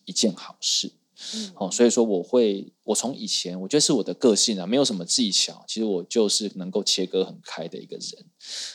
[0.05, 0.91] 一件好事。
[1.33, 8.25] 嗯哦，所以说我会，我从以前我觉得是我的个性啊，没有什么技巧，其实我就是能够切割很开的一个人，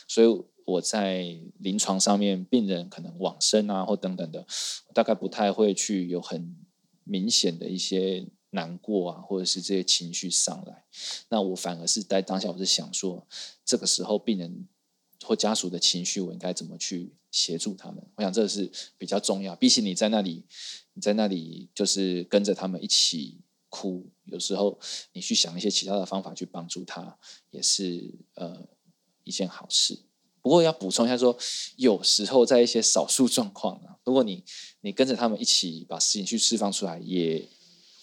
[0.09, 0.27] 所以
[0.65, 4.45] 我在临床上面，病人可能往生啊或等等的，
[4.93, 6.53] 大概不太会去有很
[7.05, 10.83] 明显的一些难过啊，或者是这些情绪上来，
[11.29, 13.27] 那我反而是在当下我是想说，
[13.65, 14.67] 这个时候病人
[15.23, 18.05] 或家属的情绪，我应该怎么去协助他们？
[18.15, 19.55] 我想这是比较重要。
[19.55, 20.45] 比起你在那里，
[20.93, 24.79] 你在那里就是跟着他们一起哭，有时候
[25.13, 27.17] 你去想一些其他的方法去帮助他，
[27.49, 28.67] 也是呃
[29.23, 29.99] 一件好事。
[30.43, 31.35] 不过要补充一下说，
[31.77, 34.43] 有时候在一些少数状况啊，如果你
[34.81, 37.47] 你跟着他们一起把事情去释放出来，也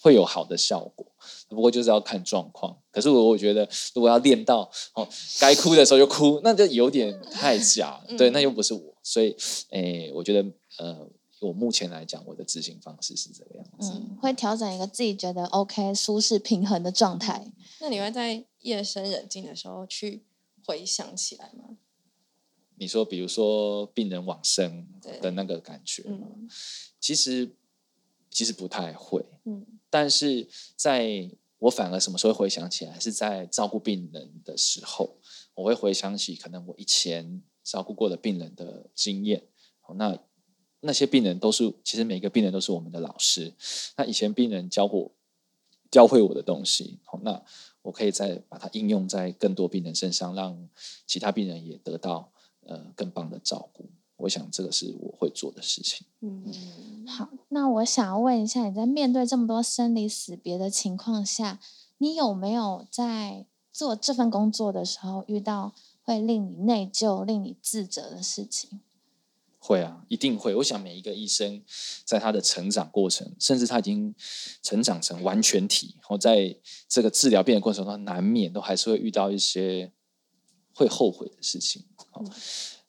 [0.01, 1.05] 会有好的效果。
[1.47, 2.77] 不过就是要看状况。
[2.91, 5.07] 可是我我觉得，如果要练到哦，
[5.39, 8.17] 该哭的时候就哭，那就有点太假了。
[8.17, 9.35] 对，那又不是我，所以
[9.69, 11.07] 诶，我觉得呃，
[11.39, 13.91] 我目前来讲，我的执行方式是这个样子。
[13.93, 17.51] 嗯，会调整一个自己觉得 OK、舒适、平衡的状态。
[17.79, 20.23] 那你会在夜深人静的时候去
[20.65, 21.77] 回想起来吗？
[22.75, 24.87] 你说，比如说病人往生
[25.21, 26.49] 的那个感觉吗，嗯
[26.99, 27.55] 其实
[28.29, 29.23] 其实不太会。
[29.45, 35.19] 嗯但是在我反而什么时候回想起来，是在照顾病人的时候，
[35.53, 39.43] 我会回想起可能我以前照顾过的病人的经验。
[39.95, 40.17] 那
[40.79, 43.53] 那些病人都是，其实每个病人都是我们的老师。
[43.97, 45.11] 那以前病人教过、
[45.91, 47.43] 教会我的东西，那
[47.81, 50.67] 我可以再把它应用在更多病人身上，让
[51.05, 53.91] 其他病人也得到呃更棒的照顾。
[54.21, 56.05] 我想这个是我会做的事情。
[56.21, 61.59] 嗯，好，那我想要问一下，你在面对这么多生离死别的情况下，
[61.97, 68.81] 你有没有在做这份工作的时候遇到会令你内疚、令你自责的事情？
[69.63, 70.55] 会啊，一定会。
[70.55, 71.61] 我想每一个医生
[72.03, 74.15] 在他的成长过程，甚至他已经
[74.63, 76.57] 成长成完全体，然后在
[76.87, 79.91] 这个治疗病的过程中，难免都还是会遇到一些
[80.73, 81.83] 会后悔的事情。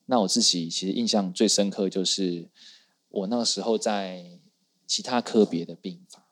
[0.06, 2.48] 那我自己其实印象最深刻就是
[3.08, 4.38] 我那个时候在
[4.86, 6.22] 其他科别的病房，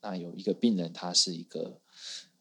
[0.00, 1.80] 那有一个病人，他是一个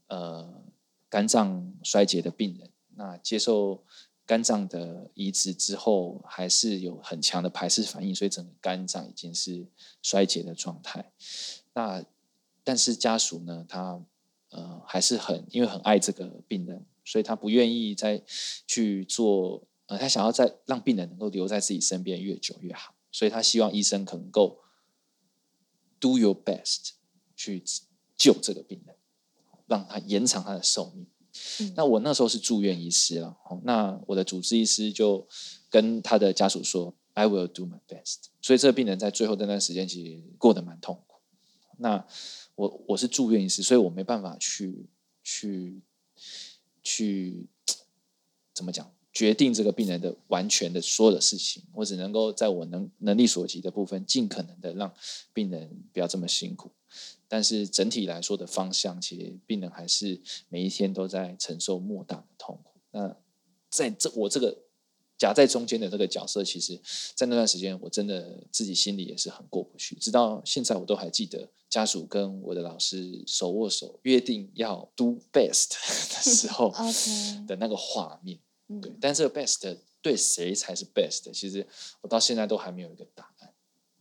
[0.08, 0.64] 呃
[1.08, 3.84] 肝脏衰竭的病人，那接受
[4.26, 9.66] 肝脏的移植之后，还是有很强的排斥反应，所以整个肝脏已经是
[10.02, 11.12] 衰竭的状态。
[11.74, 12.04] 那
[12.64, 14.04] 但是家属呢，他
[14.50, 18.22] 呃还是很因为很爱这个病人，所以他不愿意再
[18.68, 24.62] 去做，呃，他想要在让病人能够留在自己身边越久越好，所以他希望医生可能够
[26.00, 26.92] do your best
[27.36, 27.62] 去
[28.16, 28.96] 救这个病人，
[29.68, 31.06] 让他延长他的寿命。
[31.60, 35.28] 嗯那我那时候是住院医师了，哦那我的主治医师就
[35.70, 41.20] 跟他的家属说：“I will do my best。”所以这个病人在最后那段时间其实过得蛮痛苦。
[41.78, 42.06] 那
[42.56, 44.90] 我我是住院医师，所以我没办法去
[45.22, 45.82] 去
[46.82, 47.48] 去
[48.54, 54.94] 怎么讲决定这个病人的完全的所有的事情，我只能够在我能能力所及的部分，尽可能的让
[55.34, 56.72] 病人不要这么辛苦。
[57.28, 62.80] 但是整体来说的方向，其实病人还是每一天都在承受莫大的痛苦。
[62.92, 63.16] 那
[63.70, 64.58] 在这我这个
[65.18, 66.80] 夹在中间的这个角色，其实，
[67.16, 69.96] 在那段时间，我真的自己心里也是很过不去。
[69.96, 76.74] 直到现在，我都还记得家属跟我的老师手握手约定要 do best 的时候
[77.48, 78.40] 的那个画面。
[78.72, 81.32] 嗯对，但这个 best 对谁才是 best？
[81.34, 81.68] 其实
[82.02, 83.54] 我到现在都还没有一个答案。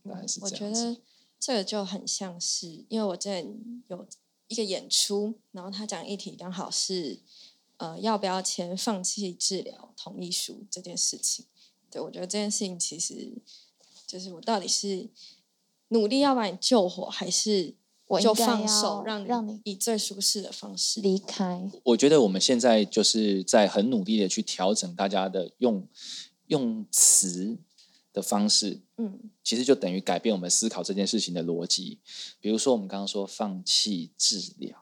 [0.03, 0.95] 答案是我觉这样子。
[0.95, 1.01] 得
[1.39, 3.45] 这个就很像是，因为我之前
[3.87, 4.07] 有
[4.47, 7.19] 一个演出，然后他讲议题刚好是
[7.77, 11.45] 呃要不要签放弃治疗同意书这件事情。
[11.89, 13.33] 对我觉得这件事情其实
[14.05, 15.09] 就是我到底是
[15.89, 17.75] 努力要把你救活，还是就
[18.11, 25.87] 我就放手要让让你以最舒适的方式离开，我觉得我们现在就是在很努力的去调整大家的用
[26.47, 27.57] 用词
[28.11, 31.99] 的方式，嗯其实就等于改变我们思考这件事情的逻辑。
[32.41, 34.77] 比如说，我们刚刚说放弃治疗，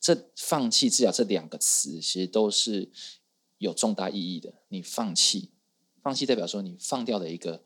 [0.00, 2.90] 这放弃治疗这两个词，其实都是
[3.58, 4.52] 有重大意义的。
[4.68, 5.50] 你放弃，
[6.02, 7.62] 放弃代表说你放掉了一个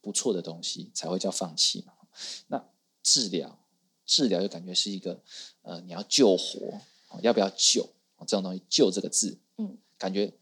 [0.00, 1.92] 不错的东西，才会叫放弃嘛。
[2.48, 2.64] 那
[3.02, 3.58] 治疗，
[4.10, 5.22] 治疗就感觉是一个
[5.62, 7.84] 呃，你要救活，哦要不要救？
[8.16, 10.32] 哦这种东西，救这个字，嗯，感觉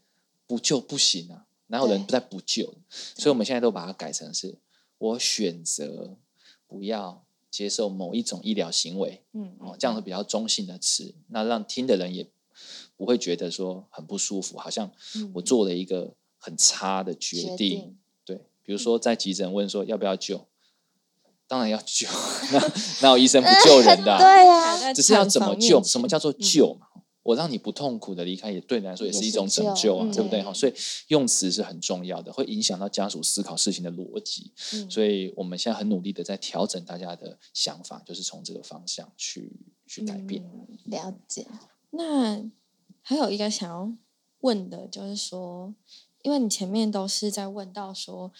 [0.47, 2.73] 不救不行啊，哪有人不在不救？
[2.89, 4.57] 所以我们现在都把它改成是，
[4.97, 6.17] 我选择
[6.65, 12.27] 不要接受某一种医疗行为，嗯哦，这样是比较中性的词，那让听的人也
[12.97, 14.91] 不会觉得说很不舒服，好像
[15.35, 17.55] 我嗯做了一个很差的决。
[17.55, 20.48] 定对，比如说在急诊问说要不要救，
[21.49, 22.07] 当然要救，
[22.53, 22.59] 那
[23.01, 25.83] 哪有医生不救人的啊、 对呀、在只是要怎么救？
[25.83, 26.85] 什么叫做救嘛？
[27.23, 30.39] 我让你不痛苦的离开，也对你来说也是一种拯救救啊，嗯对不对？
[30.39, 30.73] 对哈，所以
[31.09, 34.53] 用词是很重要的，会影响到家属思考事情的逻辑。
[34.73, 39.51] 嗯所以我们现在很努力的在调整大家的想法，就是从这个方向去
[39.85, 40.43] 去改变。
[40.43, 41.45] 嗯了解。
[41.91, 42.41] 那
[43.01, 43.91] 还有一个想要
[44.41, 45.73] 问的，就是说，
[46.21, 48.31] 因为你前面都是在问到说，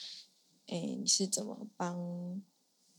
[0.67, 2.41] 哎，你是怎么帮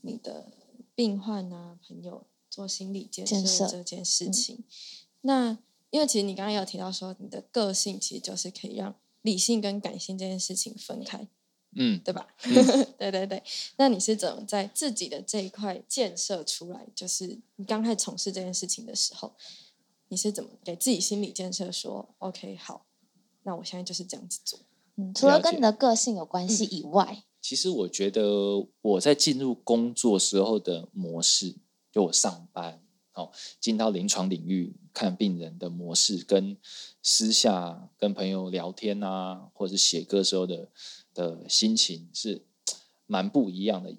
[0.01, 0.51] 你的
[0.93, 4.63] 病患啊朋友做心理建建设设这件事嗯情？
[5.21, 5.57] 那
[5.89, 11.27] 因为其实你刚刚也有提到说，你的个性其实就是可以让理性跟感性这件事情分开，
[11.75, 12.27] 嗯，对吧？
[12.97, 13.43] 对对对。
[13.77, 16.87] 那你是怎么在自己的这一块建设出来？
[16.95, 19.33] 就是你刚开始从事这件事情的时候，
[20.07, 22.85] 你是怎么给自己心理建设说，OK，好，
[23.43, 24.59] 那我现在就是这样子做。
[24.95, 31.55] 嗯，除了跟你的个性有关系以外，其实我觉得我在进入工作时候的模式，
[31.91, 32.81] 就我上班
[33.13, 36.55] 哦，进到临床领域看病人的模式，跟
[37.01, 40.69] 私下跟朋友聊天啊，或者是写歌时候的
[41.13, 42.45] 的心情是
[43.07, 43.97] 蛮不一样的。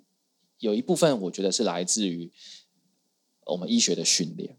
[0.59, 2.31] 有一部分我觉得是来自于
[3.47, 4.57] 我们医学的训练，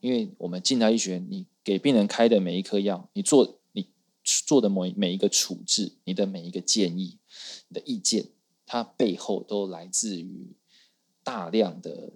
[0.00, 3.86] 因为我们进到医学，你给病人开的每一颗药，你做你
[4.24, 7.18] 做的每每一个处置，你的每一个建议，
[7.72, 8.28] 的意见，
[8.66, 10.54] 它背后都来自于
[11.22, 12.12] 大量的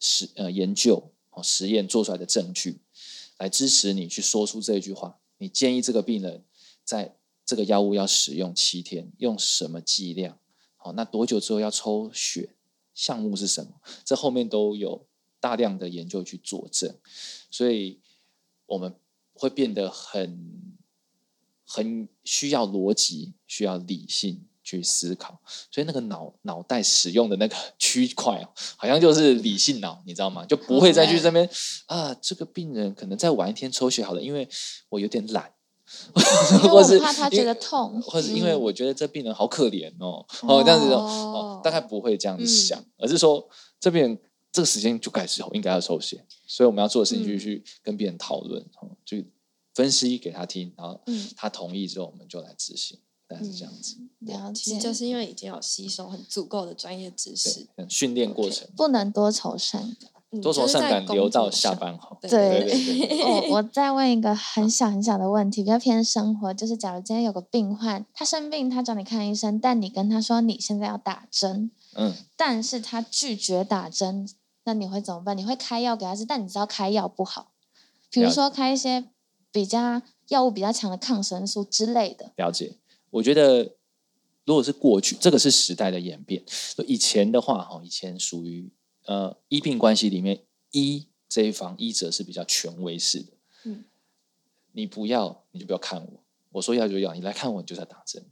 [0.00, 2.80] 实呃研究哦实验做出来的证据，
[3.38, 5.18] 来支持你去说出这一句话。
[5.38, 6.44] 你建议这个病人
[6.84, 10.38] 在这个药物要使用七天，用什么剂量？
[10.76, 12.50] 好，那多久之后要抽血？
[12.94, 13.80] 项目是什么？
[14.04, 15.06] 这后面都有
[15.40, 16.96] 大量的研究去佐证，
[17.50, 17.98] 所以
[18.66, 18.94] 我们
[19.32, 20.78] 会变得很
[21.66, 25.38] 很需要逻辑，需要理性去思考，
[25.70, 30.44] 所以那个脑脑袋使用的那个 区块哦，好像就是理性脑，你知道吗？
[30.46, 31.48] 就不会再去这边
[31.86, 34.48] 啊，这个病人可能再晚一天抽血好了，因为
[34.88, 35.52] 我有点懒，
[36.70, 38.00] 或是怕他觉得痛。
[38.02, 38.60] 或者因为嗯。
[38.62, 42.46] 我觉得这病人好可怜哦，哦这样子哦大概不会这样子嗯。
[42.46, 43.46] 想，而是说
[43.78, 44.18] 这病人
[44.50, 47.38] 这个时间就该时候应该要抽血，所以我们要做的事情就是嗯。
[47.38, 49.18] 去跟病人讨论，哦，就
[49.74, 51.28] 分析给他听，然后嗯。
[51.36, 52.98] 他同意之后，我们就来执行，
[53.34, 53.96] 大概是这样子。
[54.20, 60.10] 了解，其实就是因为已经有吸收很足够的专业知识训练过程，不能多愁善感。
[60.10, 62.18] 嗯多愁善感留到下班后。
[62.20, 74.28] 对对对对我我再问一个很小很小的问题，比较偏生活，就是假如今天有个病患，他生病，他找你看医生，但你跟他说你现在要打针，嗯，但是他拒绝打针，
[74.64, 75.38] 那你会怎么办？
[75.38, 77.52] 你会开药给他吃，但你知道开药不好，
[78.10, 79.04] 比如说开一些
[79.52, 82.32] 比较药物比较强的抗生素之类的。
[82.34, 82.78] 了解。
[83.14, 83.76] 我觉得
[84.44, 86.42] 如果是过去，这个是时代的演变。
[86.84, 88.68] 以前的话，哈，以前属于
[89.04, 90.42] 呃医病关系里面，
[90.72, 93.32] 医这一方医者是比较权威式的。
[93.66, 93.84] 嗯，
[94.72, 96.20] 你不要，你就不要看我。
[96.50, 98.24] 我说要就要，你来看我，你就在打针。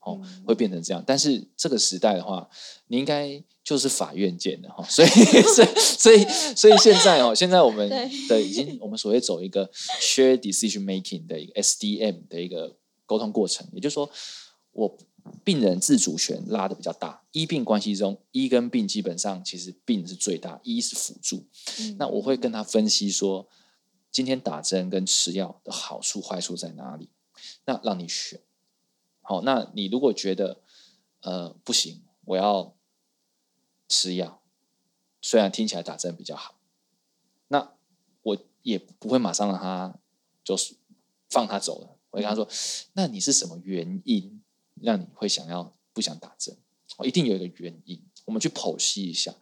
[0.00, 1.02] 哦，嗯会变成这样。
[1.06, 2.46] 但是这个时代的话，
[2.88, 6.24] 你应该就是法院见的哈、所以所以所以
[6.54, 7.88] 所以现在哦，现在我们
[8.28, 9.68] 的已经我们所谓走一个
[9.98, 12.76] share decision making 的一个 SDM 的一个
[13.06, 14.10] 沟通过程，也就是说，
[14.72, 14.98] 我
[15.42, 21.46] 病人自主权拉的比较大，医病关系中，医跟病基本上其实病是最大，医是辅助。
[21.80, 23.48] 嗯那我会跟他分析说，
[24.12, 27.08] 今天打针跟吃药的好处坏处在哪里，
[27.64, 28.40] 那让你选。
[29.22, 30.60] 好，那你如果觉得
[31.22, 32.76] 呃不行，我要
[33.88, 34.40] 吃药，
[35.20, 36.54] 虽然听起来打针比较好，
[37.48, 37.72] 那
[38.22, 39.98] 我也不会马上让他
[40.44, 40.76] 就是
[41.28, 41.95] 放他走了。
[42.16, 42.48] 我会跟他说，
[42.94, 44.42] 那你是什么原因
[44.80, 46.56] 让你会想要不想打针？
[46.96, 49.34] 哦，一定有一个原因，我们去剖析一下。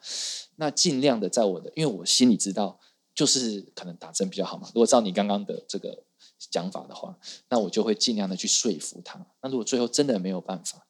[0.57, 2.81] 那尽量的在我的，因为我心里知道，
[3.15, 4.67] 就是可能打针比较好嘛。
[4.75, 6.03] 如果照你刚刚的这个
[6.51, 7.17] 讲法的话，
[7.49, 9.25] 那我就会尽量的去说服他。
[9.41, 10.85] 那如果最后真的没有办法，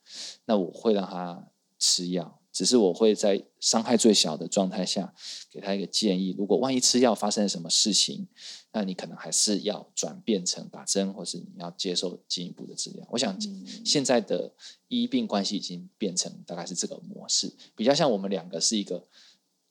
[0.47, 5.13] 那我会让他吃药，只是我会在伤害最小的状态下
[5.51, 6.35] 给他一个建议。
[6.39, 8.29] 如果万一吃药发生了什么事情，
[8.75, 13.07] 那你可能还是要转变成打针，或是你要接受进一步的治疗。
[13.09, 13.39] 我想
[13.85, 14.53] 现在的
[14.89, 19.07] 医病关系已经变成大概是这个模式，比较像我们两个是一个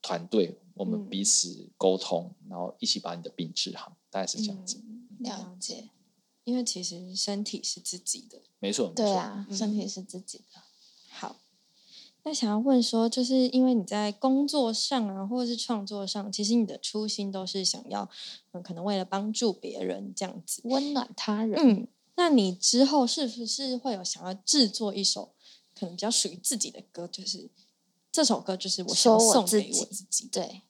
[0.02, 4.82] 团队，我们嗯彼此沟通，然后一起把你的病治好，大概是这样子。
[4.88, 5.90] 嗯了解。
[6.46, 8.42] 因为其实身体是自己的。
[8.60, 9.04] 没错，没错。
[9.04, 10.62] 对啊，嗯身体是自己的。
[12.24, 18.10] 好，那想要问说，就是因为你在工作上啊，或者是创作上，其实你的初心都是想要，
[18.54, 20.62] 嗯，可能为了帮助别人这样子。
[20.64, 21.60] 温暖他人。
[21.60, 25.34] 嗯，那你之后是不是会有想要制作一首
[25.78, 27.08] 可能比较属于自己的歌？
[27.08, 27.50] 就是
[28.12, 30.30] 这首歌就是我想说送给我自己我自己。
[30.32, 30.62] 对，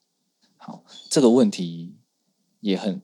[0.58, 1.94] 好，这个问题
[2.62, 3.02] 也很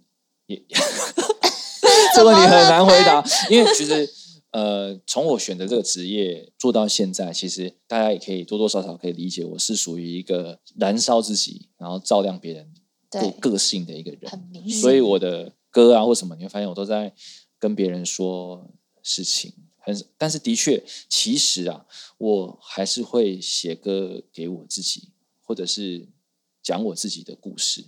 [0.48, 0.64] 也
[2.16, 4.12] 这个问题很难回答，因为其实
[4.52, 12.74] 呃，从我选择这个职业做到现在，其实大家也可以多多少少可以理解，我是属于一个燃烧自己，然后照亮别人
[13.10, 14.70] 个个性的一个人。
[14.70, 17.14] 所以我的歌啊或什么，你会发现我都在
[17.60, 18.72] 跟别人说
[19.04, 21.86] 事情，很但是的确，其实啊，
[22.18, 25.10] 我还是会写歌给我自己，
[25.42, 26.08] 或者是
[26.64, 27.86] 讲我自己的故事。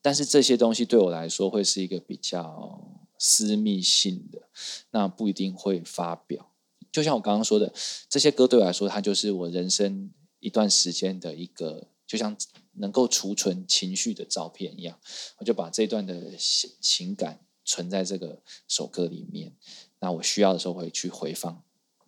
[0.00, 4.42] 但是这些东西对我来说会是一个比较私密性的，
[4.90, 6.50] 那不一定会发表。
[6.92, 7.72] 就像我刚刚说的，
[8.06, 10.10] 这些歌对我来说，它就是我人生
[10.40, 12.36] 一段时间的一个，就像
[12.74, 15.00] 能够储存情绪的照片一样。
[15.38, 19.56] 我就把这段的情情感存在这个首歌里面。
[20.00, 21.64] 那我需要的时候会去回放，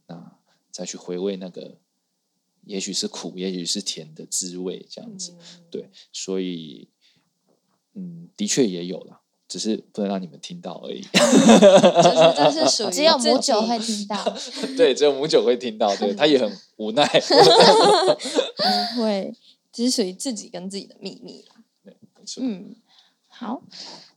[0.07, 0.39] 那
[0.71, 1.79] 再去回味那个，
[2.67, 5.35] 也许是苦，也许是甜的滋味，这样子。
[5.71, 6.91] 对，所以，
[7.95, 11.01] 嗯，的确也有了，只是不能让你们听到而已。
[11.13, 14.37] 就是这是属于 只有母酒会听到。
[14.77, 17.07] 对，只有母九会听到，对他也很无奈。
[18.97, 19.35] 不 会，
[19.73, 21.57] 只是属于自己跟自己的秘密啦。
[21.85, 21.93] 没
[22.25, 22.75] 错嗯，
[23.29, 23.63] 好，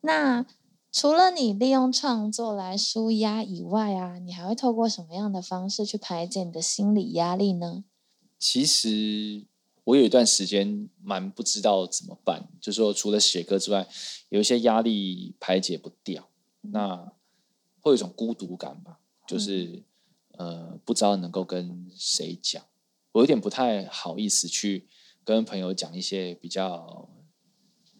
[0.01, 0.45] 那
[0.91, 7.83] 除了你利用创作来舒压以外啊，你还会透过什么样的方式去排解你的心理压力呢？
[8.39, 9.45] 其实
[9.89, 13.87] 我有一段时间蛮不知道怎么办，就是说除了写歌之外，
[14.29, 16.29] 有一些压力排解不掉，
[16.61, 17.11] 那
[17.79, 19.81] 会有一种孤独感吧，就是、
[20.33, 22.63] 呃不知道能够跟谁讲，
[23.13, 24.87] 我有点不太好意思去
[25.23, 27.09] 跟朋友讲一些比较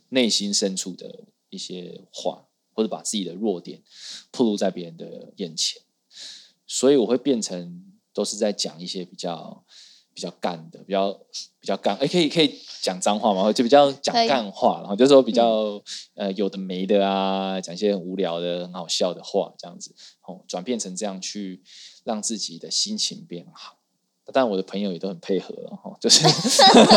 [0.10, 3.82] 内心深处的一些话，或者把自己的弱点
[4.30, 5.82] 暴露在别人的眼前，
[6.68, 7.84] 所以我会变成
[8.14, 9.66] 都是在讲一些比较
[10.20, 11.14] 比较干的，比较
[11.62, 13.54] 比较干，哎，可以可以讲脏话吗？
[13.54, 15.82] 就比较讲干话，然后就说比较、
[16.16, 19.96] 呃有的没的啊，讲一些很无聊的、很好笑的话，这样子，
[20.28, 21.64] 哦，转变成这样去
[22.04, 23.78] 让自己的心情变好。
[24.34, 26.28] 但，我的朋友也都很配合了哈，就是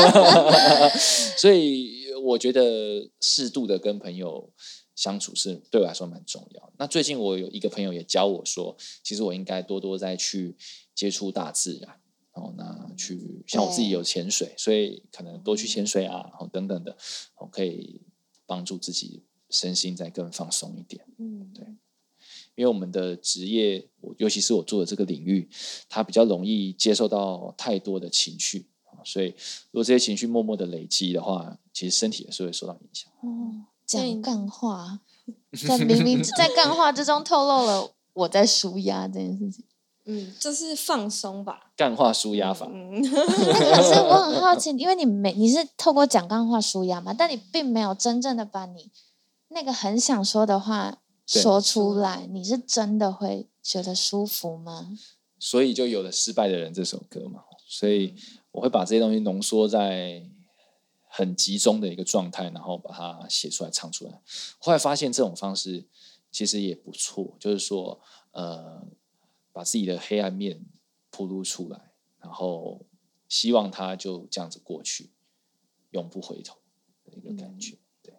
[1.38, 4.50] 所以我觉得适度的跟朋友
[4.96, 6.72] 相处是对我来说蛮重要。
[6.76, 10.56] 那最近我有一个朋友也教我说，其实我应该多多再去
[10.94, 11.96] 接触大自然，
[12.32, 16.96] 哦，那去像我自己有潜水，所以可能多去潜水啊，然后等等的，
[17.36, 18.00] 哦，可以
[18.46, 21.04] 帮助自己身心再更放松一点。
[21.18, 21.66] 嗯，对
[22.54, 25.48] 因为我们的职业，我尤其是我做的这个领域，
[25.88, 29.28] 它比较容易接受到太多的情绪，啊所以
[29.70, 33.10] 如果这些情绪默默的累积的话，其实身体也是会受到影响。
[33.20, 35.00] 哦，所以讲干话，
[35.66, 39.64] 在明明在干话之中透露了我在舒压这件事情。
[40.04, 41.72] 嗯，就是放松吧。
[41.76, 48.90] 干化舒压法，嗯， 那可是我很好奇，因为你没你是透过讲干话舒压嘛，但你并没有真正的把你
[49.48, 50.98] 那个很想说的话
[51.32, 54.88] 对说出来，你是真的会觉得舒服吗？
[55.38, 57.44] 所以就有了《失败的人》这首歌嘛。
[57.66, 58.14] 所以
[58.50, 60.22] 我会把这些东西浓缩在
[61.08, 64.20] 很集中的一个状态，然后把它写出来、唱出来。
[64.58, 65.86] 后来发现这种方式
[66.30, 67.98] 其实也不错，就是说，
[68.32, 68.82] 呃，
[69.52, 70.64] 把自己的黑暗面
[71.10, 72.86] 铺露出来，然后
[73.28, 75.10] 希望它就这样子过去，
[75.90, 76.58] 永不回头
[77.04, 77.76] 的一个感觉。
[78.02, 78.14] 对，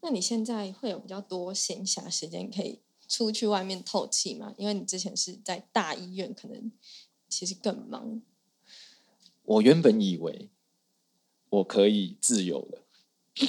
[0.00, 4.54] 那你现在会有比较多闲暇时间可以出去外面透气吗？
[4.58, 6.72] 因为你之前是在大医院，可能
[7.28, 8.20] 其实更忙。
[9.44, 10.50] 我原本以为
[11.50, 12.81] 我可以自由了。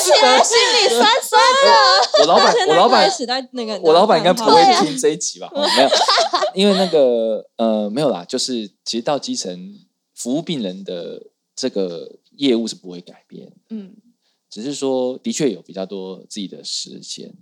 [0.00, 1.68] 起来心里酸酸的。
[2.20, 3.08] 我老板，我老板
[3.52, 5.48] 那个，我老板应该不会听这一集吧？
[5.54, 5.88] 哦没有，
[6.54, 9.78] 因为那个呃没有啦，就是其实到基层
[10.14, 11.22] 服务病人的
[11.54, 13.94] 这个业务是不会改变，嗯。
[14.50, 17.32] 只是说的确有比较多自己的时间，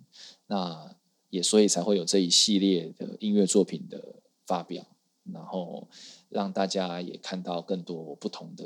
[0.48, 0.94] 那
[1.30, 4.16] 也所以才会有这一系列的音乐作品的
[4.46, 4.84] 发表，
[5.32, 5.88] 然后
[6.28, 8.64] 让大家也看到更多不同的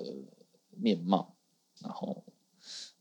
[0.70, 1.36] 面貌，
[1.82, 2.24] 然后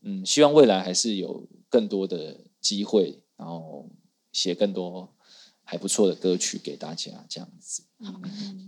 [0.00, 3.88] 嗯，希望未来还是有更多的机会，然后
[4.32, 5.12] 写更多
[5.62, 7.84] 还不错的歌曲给大家，这样子。
[8.02, 8.12] 好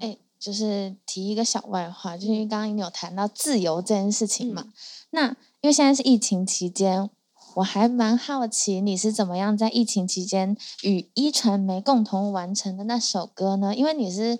[0.00, 4.72] 哎，就是提一个小外话，就是刚刚你有谈到自由这件事情嘛。
[5.10, 5.28] 那
[5.60, 7.10] 因为现在是疫情期间，
[7.56, 13.74] 我还蛮好奇你是怎么样在疫情期间与一传媒共同完成的那首歌呢？
[13.74, 14.38] 因为你是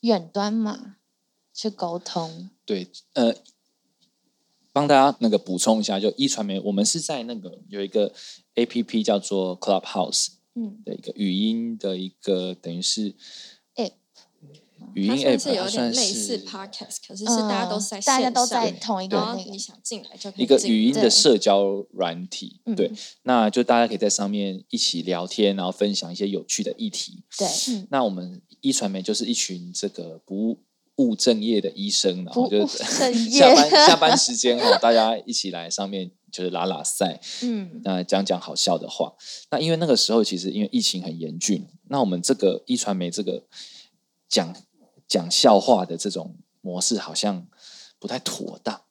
[0.00, 0.96] 远端嘛，
[1.52, 2.50] 去沟通。
[2.64, 3.34] 对，呃，
[4.72, 8.12] 帮大家那个补充一下，就一传媒，我们是在那个有一个
[8.54, 13.14] A P P 叫做 Clubhouse 嗯，的一个语音的一个，等于是
[13.76, 13.92] App
[14.94, 22.74] 语音 app，是有点类似是 podcast，可是是大家都在大家都在同一个你想进来就可以一个语音的社交软体，嗯。
[22.74, 22.90] 对，
[23.22, 27.22] 那就大家可以在上面一起聊天，然后分享一些有趣的议题。
[27.38, 27.86] 对，嗯。
[27.90, 30.58] 那我们一传媒就是一群这个不
[31.00, 37.80] 务正业的医生，然后就下班下班时间哈， 大家一起来上面就是拉拉赛，嗯。
[37.82, 39.14] 那讲讲好笑的话。
[39.50, 43.44] 那因为那个时候其实因为疫情很严峻，那我们这个一传媒这个
[44.28, 44.54] 讲
[45.08, 47.46] 讲笑话的这种模式好像
[47.98, 48.82] 不太妥当，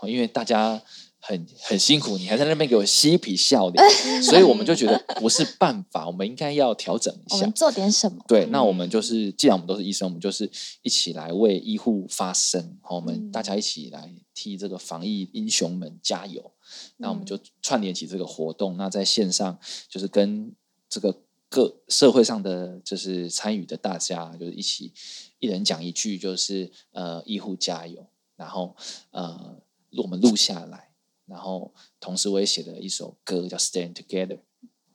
[0.00, 0.82] 哦因为大家
[1.24, 3.90] 很很辛苦，你还在那边给我嬉皮笑脸，
[4.22, 7.52] 所以我们就觉得不是办法，我们应该要调整一下我们。
[7.52, 8.24] 做点什么？
[8.26, 10.50] 对，那我们嗯就是，既然我们都是医生，我们就是
[10.82, 16.50] 一起来为医护发声，好，我们嗯大家一起来替这个防疫英雄们加油。
[16.96, 19.56] 那我们嗯就串联起这个活动，那在线上
[19.88, 20.52] 就是跟
[20.88, 21.16] 这个
[21.48, 24.92] 各社会上的就是参与的大家，就是一起
[25.38, 28.04] 一人讲一句，就是呃医护加油，
[28.34, 28.74] 然后
[29.12, 29.56] 呃
[29.98, 30.88] 我们录下来，
[31.26, 34.36] 然后同时我也写了一首歌叫《Stand Together》，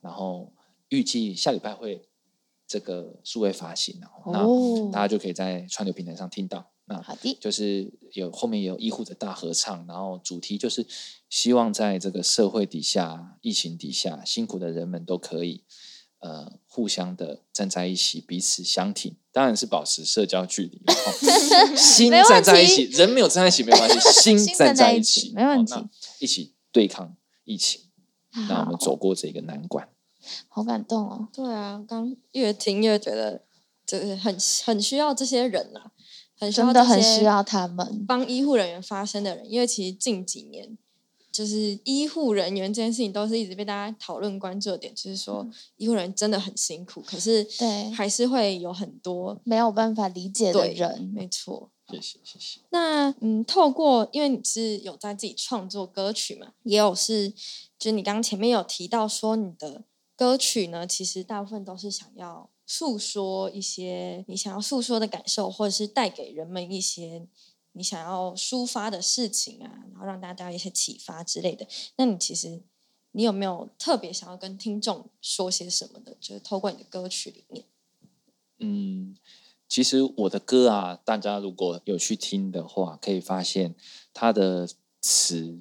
[0.00, 0.52] 然后
[0.88, 2.08] 预计下礼拜会
[2.66, 4.84] 这个数位发行，然后哦。
[4.86, 6.70] 那大家就可以在串流平台上听到。
[6.90, 10.86] 那好的，就是有后面也有医护的大合唱，然后主题就是
[11.28, 15.64] 希望在这个社会底下、疫情底下，辛苦的人们都可以
[16.20, 25.74] 呃互相的站在一起，彼此相挺，当然是保持社交距离，哦 心站在一起，人没有站在一起没关系， 心心站站在一起，没问题
[26.18, 27.82] 一起对抗疫情，
[28.48, 29.88] 让我们走过这个难关。
[30.48, 31.28] 好感动哦。
[31.32, 33.44] 对啊，刚越听越觉得
[33.86, 35.92] 就是很很需要这些人啊，
[36.36, 38.04] 很需要真的很需要他们。
[38.06, 40.76] 帮医护人员发声的人，因为其实近几年
[41.30, 51.70] 就是医护人员这件事情都是一直被大家讨论关注的点，就是说医护人员真的很辛苦，可是嗯对还是会有很多没有办法理解的对人，没错。
[51.90, 52.60] 谢谢，谢谢。
[52.70, 59.84] 那嗯，透过因为你是有在自己创作歌曲嘛，也有是，就是你刚刚前面有提到说你的
[60.16, 67.26] 歌曲呢，其实大部分都是想要诉说一些你想要诉说的感受，或者是带给人们一些
[67.72, 71.66] 你想要抒发的事情啊，然后让大家有一些启发之类的。
[71.96, 72.60] 那你其实
[73.12, 76.16] 你有没有特别想要跟听众说些什么的？
[76.20, 77.64] 就是透过你的歌曲里面，
[78.58, 79.16] 嗯，
[79.68, 83.74] 其实我的歌啊，大家如果有去听的话，可以发现
[84.14, 84.68] 它的
[85.00, 85.60] 词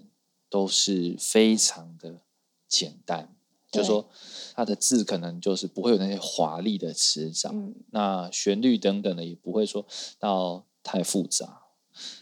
[0.49, 2.21] 都是非常的
[2.67, 3.35] 简单，
[3.69, 3.85] 就对。
[3.85, 4.09] 说
[4.55, 7.75] 它的字可能就是不会有那些华丽的词藻，嗯。
[7.91, 9.85] 那旋律等等的也不会说
[10.17, 11.63] 到太复杂。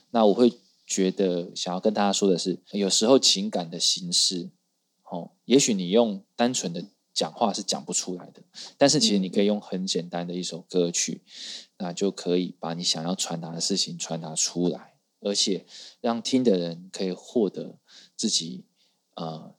[0.10, 0.52] 那我会
[0.88, 4.50] 觉得想要跟大家说的是，有时候情感的形式，
[5.04, 6.84] 哦，也许你用单纯的
[7.14, 8.42] 讲话是讲不出来的，
[8.78, 11.22] 但是其实你可以用很简单的一首歌曲，
[11.78, 15.66] 那就可以把你想要传达的事情传达出来，而且
[16.02, 17.78] 让听的人可以获得
[18.16, 18.64] 自己
[19.16, 19.54] 呃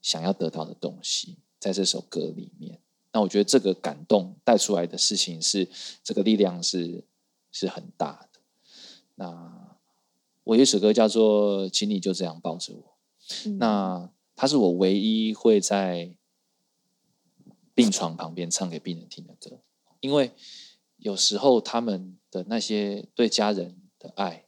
[0.00, 2.80] 想要得到的东西，在这首歌里面。
[3.12, 5.68] 那那我觉得这个感动带出来的事情是
[6.04, 7.02] 这个力量是
[7.50, 8.40] 是很大的。
[9.16, 9.76] 那
[10.44, 12.96] 我有一首歌叫做《请你就这样抱着我》，
[13.48, 16.14] 嗯那它是我唯一会在
[17.74, 19.58] 病床旁边唱给病人听的歌，
[19.98, 20.30] 因为
[20.98, 24.44] 有时候他们的那些对家人的爱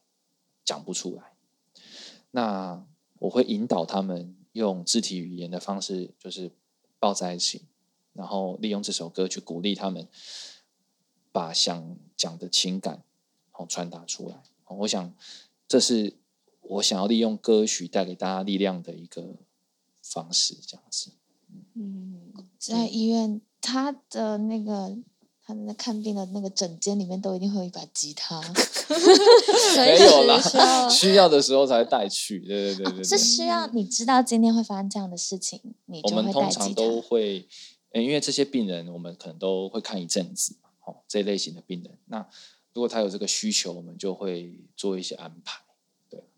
[0.64, 1.32] 讲不出来，
[2.32, 2.84] 那
[3.18, 6.51] 我会引导他们用肢体语言的方式，就是
[6.98, 7.62] 抱在一起，
[8.12, 10.09] 然后利用这首歌去鼓励他们，
[11.32, 13.03] 把想讲的情感
[13.53, 14.42] 哦传达出来。
[14.64, 15.14] 哦我想
[15.66, 16.16] 这是
[16.62, 19.36] 我想要利用歌曲带给大家力量的一个
[20.03, 21.12] 方式，这样子。
[21.74, 24.96] 嗯，在医院，他的那个
[25.51, 28.40] 他的那看病的那个诊间里面都一定会有一把吉他，
[29.74, 32.38] 随没有啦需要，的时候才带去。
[32.40, 33.05] 对对对对对。
[33.05, 36.80] 是需要你知道今天会发生这样的事情，你我们就会通常带吉他。
[36.82, 37.48] 都会，
[37.90, 42.24] 呃因为这些病人我们可能都会看一阵子嘛，哦，这类型的病人，那
[42.72, 45.61] 如果他有这个需求，我们就会做一些安排。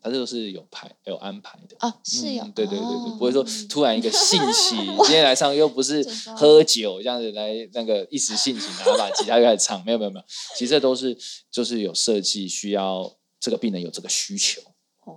[0.03, 1.76] 对，他这个是有排有安排的。
[1.80, 4.76] 哦，是有，嗯对对对对，哦不会说突然一个兴起，
[5.07, 6.03] 今天来上又不是
[6.36, 10.24] 喝酒这样子来那个一时兴起然后把吉他就开始唱，没有没有没有，
[10.57, 11.16] 其实这都是
[11.50, 14.61] 就是有设计需要这个病人有这个需求，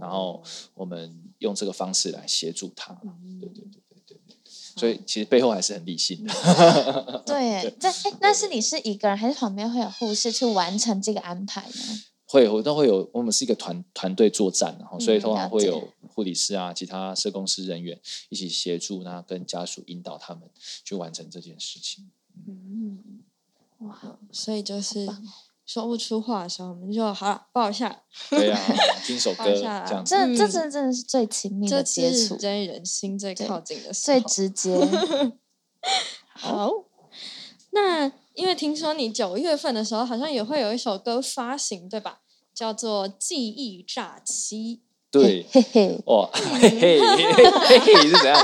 [0.02, 2.94] 然后我们用这个方式来协助他。
[3.40, 4.38] 对对对对对对，
[4.78, 7.24] 所以其实背后还是很理性的。
[7.26, 12.02] 对耶， 这哎，那是你是一个人，还是旁边会有护士去完成这个安排呢？
[12.36, 20.44] 会，我都会有，我们是一个团团队作战，然后所以嗯通常会有护理师啊，其他社工师人员一起协助，那跟家属引导他们
[20.84, 22.12] 去完成这件事情。
[22.46, 23.24] 嗯，
[23.80, 25.08] 哇，所以就是
[25.66, 28.60] 说不出话的时候，我们就好了，抱一下， 对啊，
[29.06, 30.14] 听首歌这样子。
[30.14, 34.22] 这这嗯真真的是最亲密这的接是触，跟人心最靠近的时最。
[34.22, 34.78] 直接。
[36.36, 36.70] 好，
[37.72, 42.20] 那因为听说你九月份的时候好像也会有一首歌发行，对吧？
[42.56, 44.82] 叫做《记忆诈欺
[45.12, 48.36] 对， 嘿嘿，哇，嘿嘿嘿嘿嘿是怎样？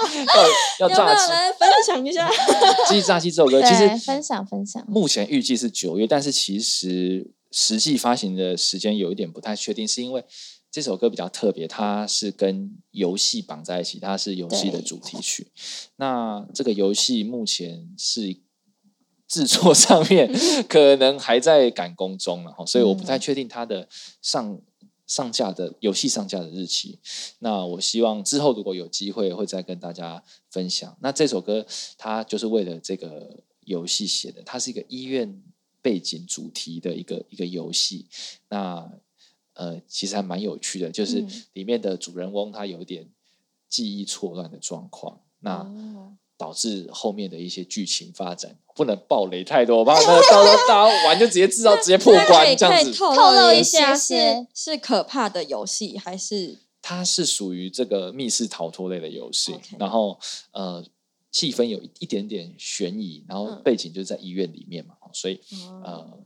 [0.79, 1.31] 要》，要炸鸡？
[1.57, 2.29] 分享一下？
[2.87, 4.85] 记忆炸鸡这首歌，其对，实分享分享。
[4.87, 10.23] 目前预计是九月，但是其实实际发行的时间有一点不太确定，是因为
[10.71, 15.51] 这首歌比较特别，它是跟游戏绑在一起，它是游戏的主题曲。
[15.97, 18.37] 那这个游戏目前是
[19.31, 20.29] 制作 上面
[20.67, 23.87] 可能还在赶工中了，哈，所以我不太嗯确定它的
[24.21, 24.61] 上。
[25.07, 26.97] 上架的游戏上架的日期，
[27.39, 30.95] 那我希望之后如果有机会会再跟大家分享。
[31.01, 31.65] 那这首歌
[31.97, 35.43] 它就是为了这个游戏写的，它是一个医院
[35.81, 38.07] 背景主题的一个一个游戏。
[38.47, 38.89] 那
[39.55, 43.05] 呃，其实还蛮有趣的，就是嗯里面的主人翁他有点
[43.67, 52.91] 记忆错乱的状况，那哦导致后面的一些剧情发展不能暴雷太多，我怕那个到时候大家玩就直接知道直接破关这样子。
[52.93, 54.71] 透透露一一下些些是。
[54.73, 56.59] 是可怕的游戏还是？
[56.81, 60.19] 它是属于这个密室逃脱类的游戏然后
[60.51, 60.83] 呃
[61.31, 63.61] 气氛有一一点点悬疑，然后嗯。
[63.63, 65.81] 背景就是在医院里面嘛，所以哦。
[65.85, 66.17] 呃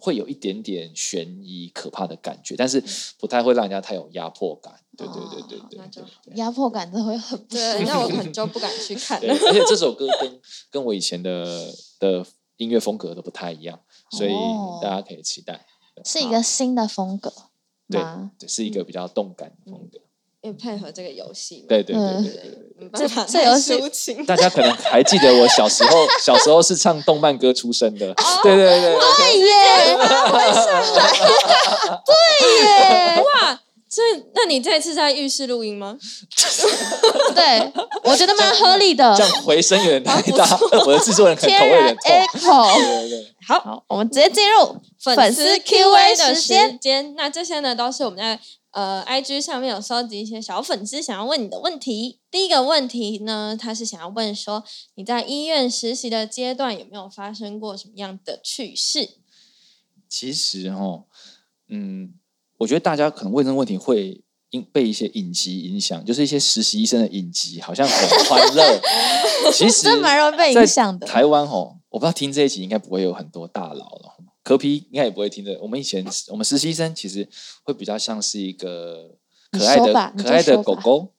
[0.00, 2.82] 会有一点点悬疑可怕的感觉，但是
[3.18, 4.72] 不太会让人家太有压迫感。
[4.96, 6.34] 对对对对对。
[6.36, 7.78] 压迫感真的会很对？
[7.78, 7.84] 服。
[7.86, 9.34] 那我可能就不敢去看对，了。
[9.34, 10.40] 而且这首歌跟
[10.70, 11.44] 跟我以前的
[11.98, 12.24] 的
[12.56, 13.78] 音乐风格都不太一样，
[14.12, 15.66] 所以哦大家可以期待。
[16.04, 17.32] 是一个新的风格
[17.88, 18.00] 对？
[18.38, 19.98] 对，是一个比较动感的风格。
[19.98, 20.02] 因
[20.48, 22.58] 为配合这个游戏嘛，对对对嗯对对对对。
[22.80, 24.24] 没办法这游戏抒情。
[24.24, 28.14] 大家可能还记得我小时候，小时候是唱动漫歌出身的。
[28.42, 29.96] 对对对对对耶，
[32.06, 34.00] 对耶， 哇，这
[34.34, 35.98] 那你这次在浴室录音吗？
[37.34, 37.72] 对，
[38.04, 39.24] 我觉得蛮合理的这。
[39.24, 40.46] 样回声有点太大，
[40.86, 42.74] 我的制作人可能头有点痛。
[42.74, 46.72] 对对对，好，好，我们直接进入粉丝丝 Q&A 的时。
[46.80, 47.14] 间。
[47.16, 48.38] 那这些呢，都是我们在
[48.70, 52.20] 呃 IG 上面有收集一些小粉丝想要问你的问题。
[52.30, 54.62] 第一个问题呢，他是想要问说，
[54.94, 59.08] 你在医院实习的阶段有没有发生过什么样的趣事？
[60.08, 61.04] 其实哦，
[61.68, 62.14] 嗯，
[62.58, 68.80] 我觉得大家可能问这个问题会因被一些影集影响，就是一些实习医生的影集，好像很欢乐。
[69.52, 74.17] 其实蛮容易被影响的台湾哦，我不知道听这一集应该不会有很多大佬了。
[74.48, 75.58] 科批应该也不会听的。
[75.60, 77.28] 我们以前我们实习生其实
[77.64, 79.14] 会比较像是一个
[79.52, 81.12] 可爱的可爱的狗狗，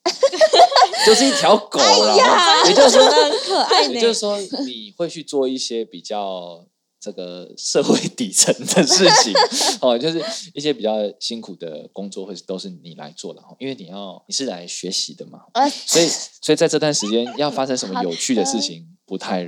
[1.06, 2.18] 就是一条狗啦。
[2.18, 6.66] 呀也就是说很可爱也就是说，你会去做一些比较
[7.00, 9.32] 这个社会底层的事情
[9.80, 10.20] 哦，就是
[10.56, 16.08] 一些比较辛苦的工作，会是都是你来做的哦，因为你要你是来学习的嘛，呃，所以
[16.42, 19.44] 所以在这段时间要发生什么有趣的事情 不太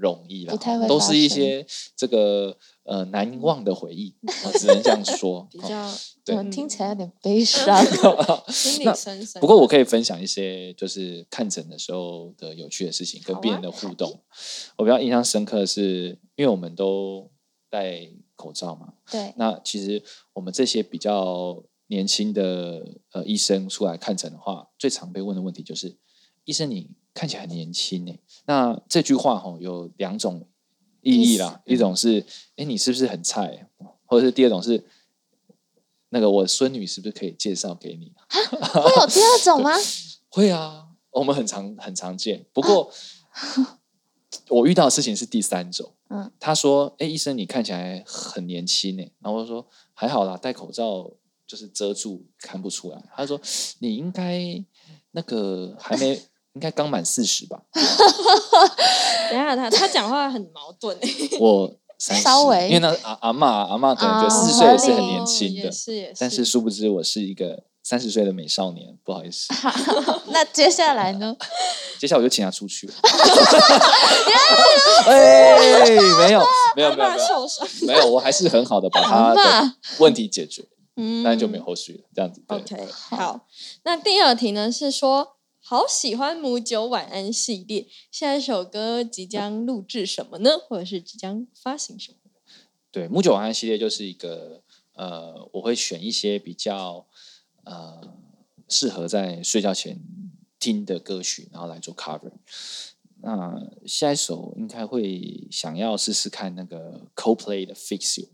[0.00, 0.56] 容易啦
[0.88, 4.14] 都是一些这个呃难忘的回忆，
[4.58, 5.40] 只能这样说。
[5.40, 5.90] 哦 比较
[6.24, 7.84] 对怎么听起来有点 悲伤？
[8.48, 9.40] 心那里深深。
[9.40, 14.20] 不过我可以分享一些就是看诊的时候的有趣的事情，跟病人的互动。
[14.76, 17.30] 我比较印象深刻的是，因为我们都
[17.68, 25.96] 戴口罩嘛，对，那其实我们这些比较年轻的呃医生出来看诊的话，最常被问的问题就是：
[26.50, 28.18] 医生你看起来很年轻呢。
[28.46, 30.48] 那这句话吼有两种
[31.00, 32.26] 意义啦，一种是
[32.56, 33.68] 哎你是不是很菜，
[34.04, 34.84] 或者是第二种是
[36.08, 38.12] 那个我孙女是不是可以介绍给你？
[38.28, 39.70] 会有第二种吗？
[40.28, 42.44] 会啊，我们很常很常见。
[42.52, 42.92] 不过、
[44.50, 45.94] 我遇到的事情是第三种。
[46.08, 51.08] 嗯，他说：“哎，医生，你看起来很年轻呢。”然后我说：“还好啦，戴口罩
[51.46, 53.40] 就是遮住看不出来。”他说
[53.78, 54.64] ：“你应该
[55.12, 56.20] 那个还没，
[56.54, 57.60] 应该刚满四十吧
[59.30, 60.98] 等一下他他讲话很矛盾。
[61.38, 66.14] ”我三十，稍微因为那阿阿妈阿妈可能觉得啊四十岁也是很年轻的哦也，是也是。
[66.18, 69.52] 但是殊不知我是一个三十岁的美少年，不好意思。
[70.32, 71.36] 那接下来呢？
[72.00, 72.90] 接下来我就请他出去。
[75.06, 75.84] 哎，
[76.18, 76.42] 没有，
[76.74, 77.68] 没有，没有，怕没有，受伤。
[77.82, 80.64] 没有，我还是很好的把他的嬷问题解决，
[80.96, 82.04] 嗯那就没有后续了。
[82.14, 83.46] 这样子，对 OK，好，
[83.84, 85.36] 那第二题呢是说，
[85.70, 90.58] 好喜欢母酒晚安系列，下一首歌即将录制什么呢？
[90.58, 92.18] 或者是即将发行什么？
[92.90, 94.64] 对，母酒晚安系列就是一个
[94.94, 97.06] 呃，我会选一些比较
[97.62, 98.18] 呃
[98.68, 100.00] 适合在睡觉前
[100.58, 102.32] 听的歌曲，然后来做 cover。
[103.22, 108.28] 那下一首应该会想要试试看那个 Coldplay 的 Fix You，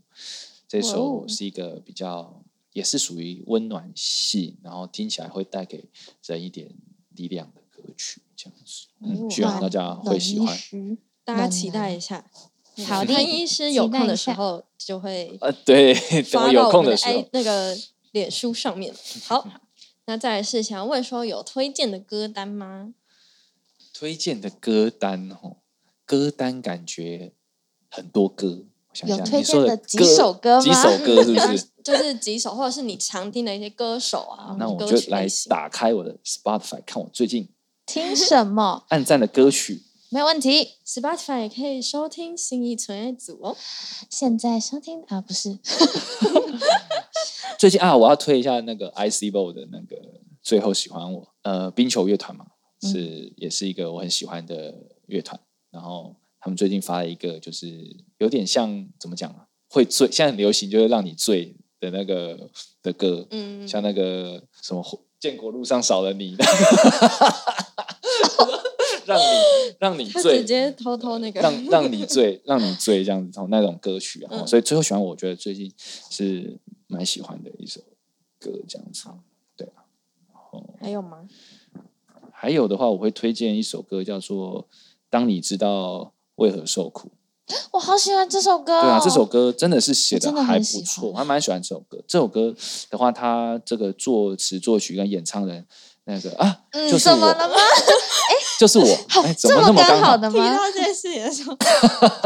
[0.67, 5.85] 这首哦是一个比较也是属于温暖系，然后听起来会带给
[6.25, 6.73] 人一点
[7.17, 9.35] 力量的歌曲，这样子。
[9.35, 10.57] 希望大家会喜欢。
[11.25, 12.25] 大家期待一下。
[12.85, 15.95] 好的潘医师有空的时候就会呃，对，
[16.31, 17.75] 等有到我的空的时候那个
[18.11, 18.93] 脸书上面。
[19.25, 19.47] 好，
[20.05, 22.93] 那再来是想要问说有推荐的歌单吗？
[23.91, 25.57] 推荐的歌单哦，
[26.05, 27.33] 歌单感觉
[27.89, 28.65] 很多歌。
[28.89, 31.67] 我想一下，有推你说的几歌首歌几首歌是不嗯是？
[31.87, 37.47] 就是几首，或者是你常听的一些歌手啊，那我就来打开我的 Spotify，看我最近
[37.85, 38.83] 听什么？
[38.89, 39.83] 按赞的歌曲。
[40.09, 40.73] 没有问题。
[40.85, 43.55] Spotify 也可以收听新意纯爱组哦。
[44.09, 45.57] 现在收听啊，不是
[47.57, 49.95] 最近啊，我要推一下那个 IC b o 的那个
[50.41, 52.45] 最后喜欢我，呃，冰球乐团嘛，
[52.83, 54.73] 嗯是、也是一个我很喜欢的
[55.07, 55.39] 乐团。
[55.71, 57.67] 然后他们最近发了一个，就是
[58.17, 62.49] 有点像怎么讲啊，会醉，现在很流行，就是让你醉的那个
[62.81, 64.83] 的歌，嗯，像那个什么
[65.19, 66.35] 建国路上少了你，
[69.05, 69.23] 让你
[69.79, 77.81] 让你他醉直，接偷偷那个，让让你醉，让你醉这样子，从那种歌曲啊，嗯所以最后喜欢我觉得最近是蛮喜欢的一首
[78.39, 79.09] 歌这样子，
[79.55, 79.85] 对啊。
[80.31, 81.27] 然后还有吗？
[82.31, 84.63] 还有的话，我会推荐一首歌叫做
[85.09, 87.09] 《当你知道为何受苦》。
[87.71, 88.81] 我好喜欢这首歌、哦。
[88.81, 92.03] 对啊，这首歌真的是写的还不错，我还蛮喜欢这首歌。
[92.07, 92.53] 这首歌
[92.89, 95.65] 的话，它这个作词、作曲跟演唱人
[96.05, 97.55] 那个啊，嗯，就是我， 怎么了吗？
[98.59, 98.85] 就是我，
[99.23, 100.17] 哎，怎这么那么刚好？
[100.17, 100.57] 刚的提吗？
[100.57, 101.55] 到这件事情的时候，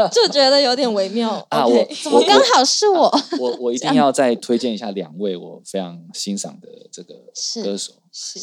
[0.08, 1.44] 就觉得有点微妙。
[1.50, 3.20] 啊我怎么刚好是我？
[3.38, 7.14] 我 我一定要再推荐一下两位我非常欣赏的这个
[7.62, 7.92] 歌手，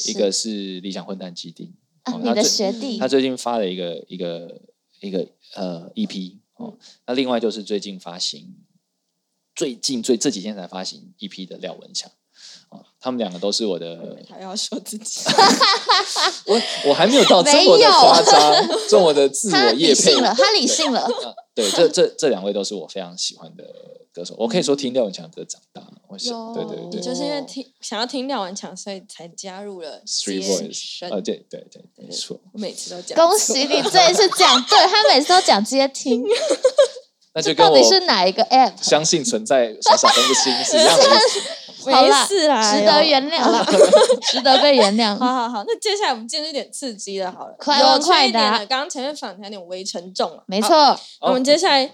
[0.08, 1.74] 一个是理想混蛋基地，
[2.04, 4.62] 啊，你的学弟他最近发了一个一个
[5.02, 5.26] 一个
[5.56, 8.54] 呃 EP 哦，那另外就是最近发行，
[9.56, 12.12] 最近最这几天才发行一批的廖文强。
[12.70, 15.22] 哦，他们两个都是我的，还要说自己，
[16.46, 21.02] 我我还没有到这么的夸张，这么的自我业配了，他理性了。
[21.02, 23.64] 啊，对，这这这两位都是我非常喜欢的
[24.38, 32.40] 我可以说听廖文强的歌长大，我想，对对有对，你就是因为听想要听廖文强，所以才加入了 Voice，生呃，对对对，没错。
[32.54, 36.24] 我每次都讲，恭喜你，这一次讲 对，他每次都讲接听，
[37.34, 38.74] 那就跟我到底是哪一个 app？
[38.82, 40.54] 相信存在傻傻分不清
[41.86, 41.94] 没
[42.26, 43.66] 事啦，值得原谅了，
[44.30, 45.18] 值得被原谅。
[45.18, 48.58] 好好好，那接下来我们进入一点刺激的，好了，快问快点的。
[48.66, 50.44] 刚刚前面访谈有点微沉重了，好。
[50.46, 51.90] 没错，我们接下来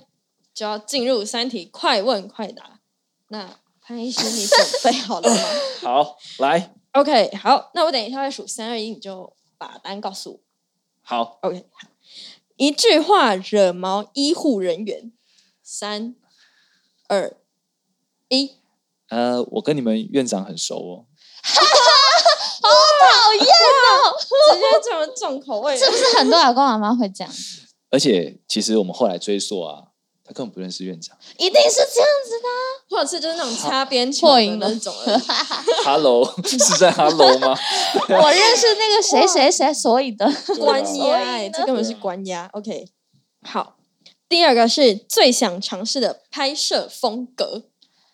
[0.56, 2.80] 就要进入三题快问快答。
[3.28, 5.41] 那潘医师，你准备好了吗
[5.84, 10.39] 好，来，？OK，好，那我等一下会数三二一，你就把答案告诉我。
[11.03, 11.89] 好，OK，好，
[12.56, 15.12] 一句话惹毛医护人员。
[15.68, 16.16] 三
[17.08, 17.36] 二
[18.30, 18.51] 一，
[19.10, 21.06] 呃，我跟你们院长很熟哦。
[22.62, 24.14] 好讨厌哦！
[24.53, 27.34] 直接这么重口味，是不是很多老公阿妈会这样？
[27.89, 29.86] 而且其实我们后来追溯啊，
[30.26, 31.16] 他根本不认识院长。
[31.38, 32.60] 一定是这样子的啊。
[32.90, 35.22] 或者是就是那种擦边球的破音了那种而已。
[35.86, 37.56] Hello，是在 Hello 吗？
[38.10, 40.26] 我认识那个谁谁谁，所以的
[40.60, 42.50] 关押、这根本是关押。
[42.54, 42.88] OK，
[43.42, 43.78] 好，
[44.28, 47.64] 第二个是最想尝试的拍摄风格，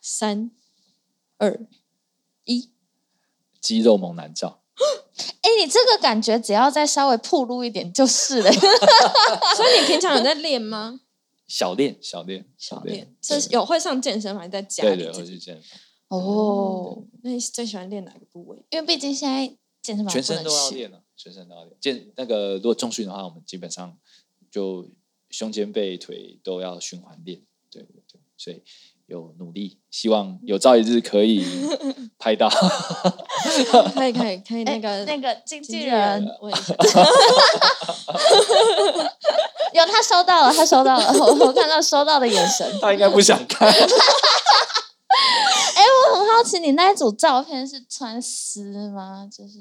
[0.02, 0.52] 三、
[1.38, 1.60] 二、
[2.46, 2.72] 一。
[3.60, 4.62] 肌肉猛男照。
[5.42, 8.52] 哎，你这个感觉只要再稍微暴露一点就是了。
[8.52, 11.02] 所以你平常有在练吗？
[11.52, 15.32] 小练，小练，小练练，，这是有会上健身房，还是在家对对，里自己？
[15.32, 15.64] 会去健身
[16.08, 18.64] 房，哦，那你最喜欢练哪个部位？
[18.70, 19.46] 因为毕竟现在
[19.82, 21.76] 健身房全身都要练啊，全身都要练。
[21.82, 23.98] 健那个如果重训的话，我们基本上
[24.50, 24.90] 就
[25.30, 27.42] 胸肩背腿都要循环练。
[27.70, 28.64] 对对对，所以
[29.08, 31.44] 有努力，希望有朝一日可以
[32.22, 32.48] 拍到。
[33.94, 36.24] 可以可以可以，哎那个那个经纪人
[39.74, 42.80] 有他收到了，他收到了，我 我看到收到的眼神。
[42.80, 43.68] 他应该不想看。
[45.76, 49.28] 哎，我很好奇，你那一组照片是穿丝吗？
[49.32, 49.60] 就是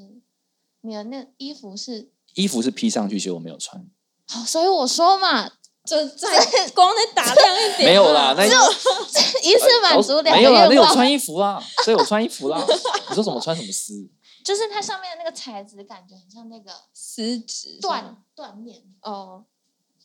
[0.83, 3.83] 你的那衣服是，衣服是披上去，其实我没有穿。
[4.29, 5.51] 好，所以我说嘛，
[5.91, 7.91] 就再光再打亮一点。
[7.91, 10.85] 没有啦，那一次 满足两没有啦，那有。
[10.87, 12.65] 穿衣服啊，所以我穿衣服啦。
[13.09, 14.09] 你说什么穿什么丝？
[14.45, 18.05] 就是它上面的那个材质，感觉很像那个丝质缎
[18.37, 19.45] 缎面，哦，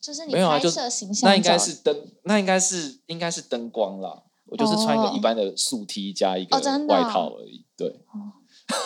[0.00, 4.22] 就是你没有啊就拍摄形象照，那应该是灯，那应该是应该是灯光啦。
[4.46, 6.56] 我就是穿一个哦一般的素 T 加一个
[6.86, 7.64] 外哦套而已。
[7.76, 8.32] 对，哦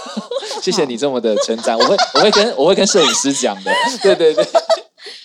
[0.62, 3.72] 谢谢你这么的称赞，我会我会跟我会跟摄影师讲的。
[4.02, 4.46] 对对对，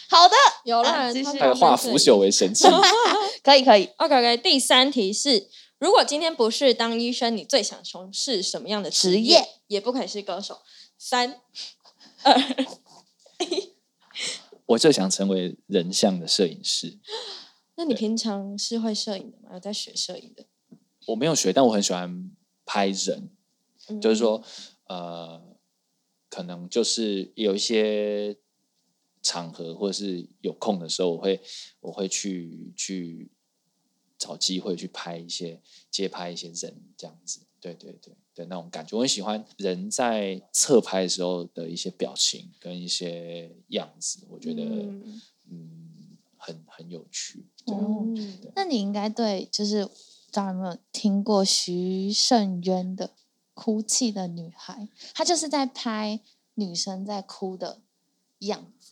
[0.09, 0.35] 好的，
[0.65, 2.67] 有啦，啊继续还有化腐朽为神奇。
[3.43, 3.89] 可以可以。
[3.97, 5.47] OK OK，第三题是：
[5.79, 10.59] 如果今天不是当医生，你最想从事什么样的职职业也不可以是歌手。
[10.97, 11.41] 三
[12.23, 12.39] 二
[13.39, 13.73] 一，
[14.67, 16.99] 我就想成为人像的摄影师。
[17.75, 19.49] 那你平常是会摄影的吗？
[19.53, 20.45] 有在学摄影的？
[21.07, 22.31] 我没有学，但我很喜欢
[22.65, 23.29] 拍人。
[23.87, 24.41] 嗯就是说，
[24.87, 25.39] 呃，
[26.29, 28.37] 可能就是有一些
[29.25, 31.41] 场合或者是有空的时候，我会
[31.79, 33.31] 我会去去
[34.17, 35.59] 找机会去拍一些
[35.89, 45.21] 街拍一些人这样子，对对对的那种感觉，我很喜欢人在侧拍的时候的一些表情跟一些样子，我觉得嗯。
[45.49, 45.81] 嗯
[46.37, 47.47] 很很有趣。
[47.65, 53.07] 哦嗯那你应该对，就是不知道有没有听过徐胜渊的
[53.55, 54.83] 《哭泣的女孩》，
[55.15, 56.19] 她就是在拍
[56.53, 57.81] 女生在哭的
[58.39, 58.84] 样子，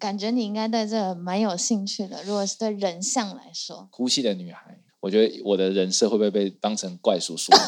[0.00, 2.22] 感觉你应该对这个蛮有兴趣的。
[2.24, 7.52] 如果是对人像来说，哭泣的女孩，我觉得我的人设会不会被当成怪叔叔？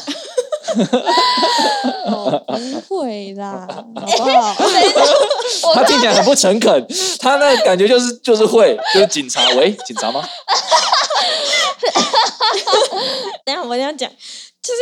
[2.07, 2.43] 哦，
[2.87, 4.55] 不会啦，好不好？
[5.75, 6.87] 他听起来很不诚恳，
[7.19, 10.19] 他那感觉就是就是会就是警察，喂，警察吗？
[13.45, 14.79] 等一下我等一下讲，就是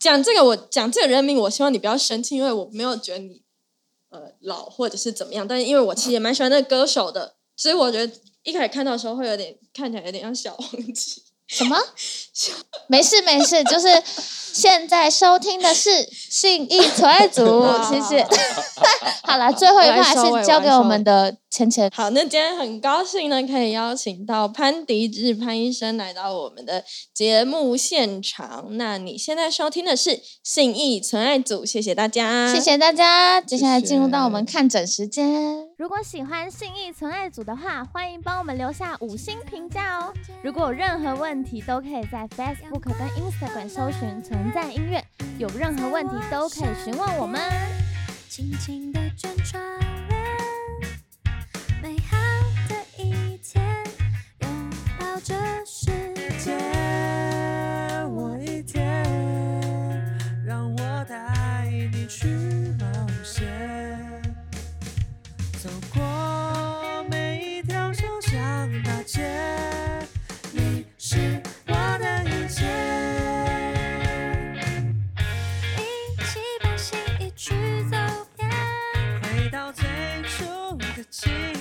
[0.00, 3.40] 讲这个，我讲这个人名，我希望你不要生气，因为我没有觉得你
[4.10, 11.22] 呃老或者是怎么样，但是因为我其实也蛮喜欢那个歌手的，所以我觉得一开始看到的时候会有点看起来有点像小黄鸡。
[11.48, 11.76] 什么？
[12.86, 14.02] 没事没事，就是
[14.52, 18.24] 现在收听的是信义存爱组， 谢谢。
[19.22, 21.90] 好 了，最后一我来趴收尾是交给我们的芊芊。
[21.92, 28.66] 好，那今天很高兴呢，可以邀请到潘迪志潘医生来到我们的节目现场。
[28.76, 32.60] 那你现在收听的是信义存爱组，谢谢大家，谢。
[32.60, 35.66] 谢大家，接下来进入到我们看诊时间。
[35.78, 40.12] 如果喜欢信义存爱组的话，欢迎帮我们留下五星评价哦。
[40.42, 45.00] 如果有任何问问题，都可以在 Facebook 跟 Instagram 搜寻“存在音乐”，
[45.38, 47.40] 有任何问题都可以询问我们。
[48.28, 49.62] 轻轻地卷窗
[50.08, 50.20] 帘，
[51.80, 52.16] 美好
[52.68, 53.62] 的一天，
[54.40, 55.32] 拥抱这
[55.64, 55.92] 世
[56.40, 56.56] 界。
[58.10, 59.04] 我一天，
[60.44, 62.26] 让我带你去
[62.80, 62.86] 冒
[63.22, 63.46] 险，
[65.62, 69.22] 走过每一条小巷大街，
[81.20, 81.57] 初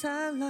[0.00, 0.47] 灿烂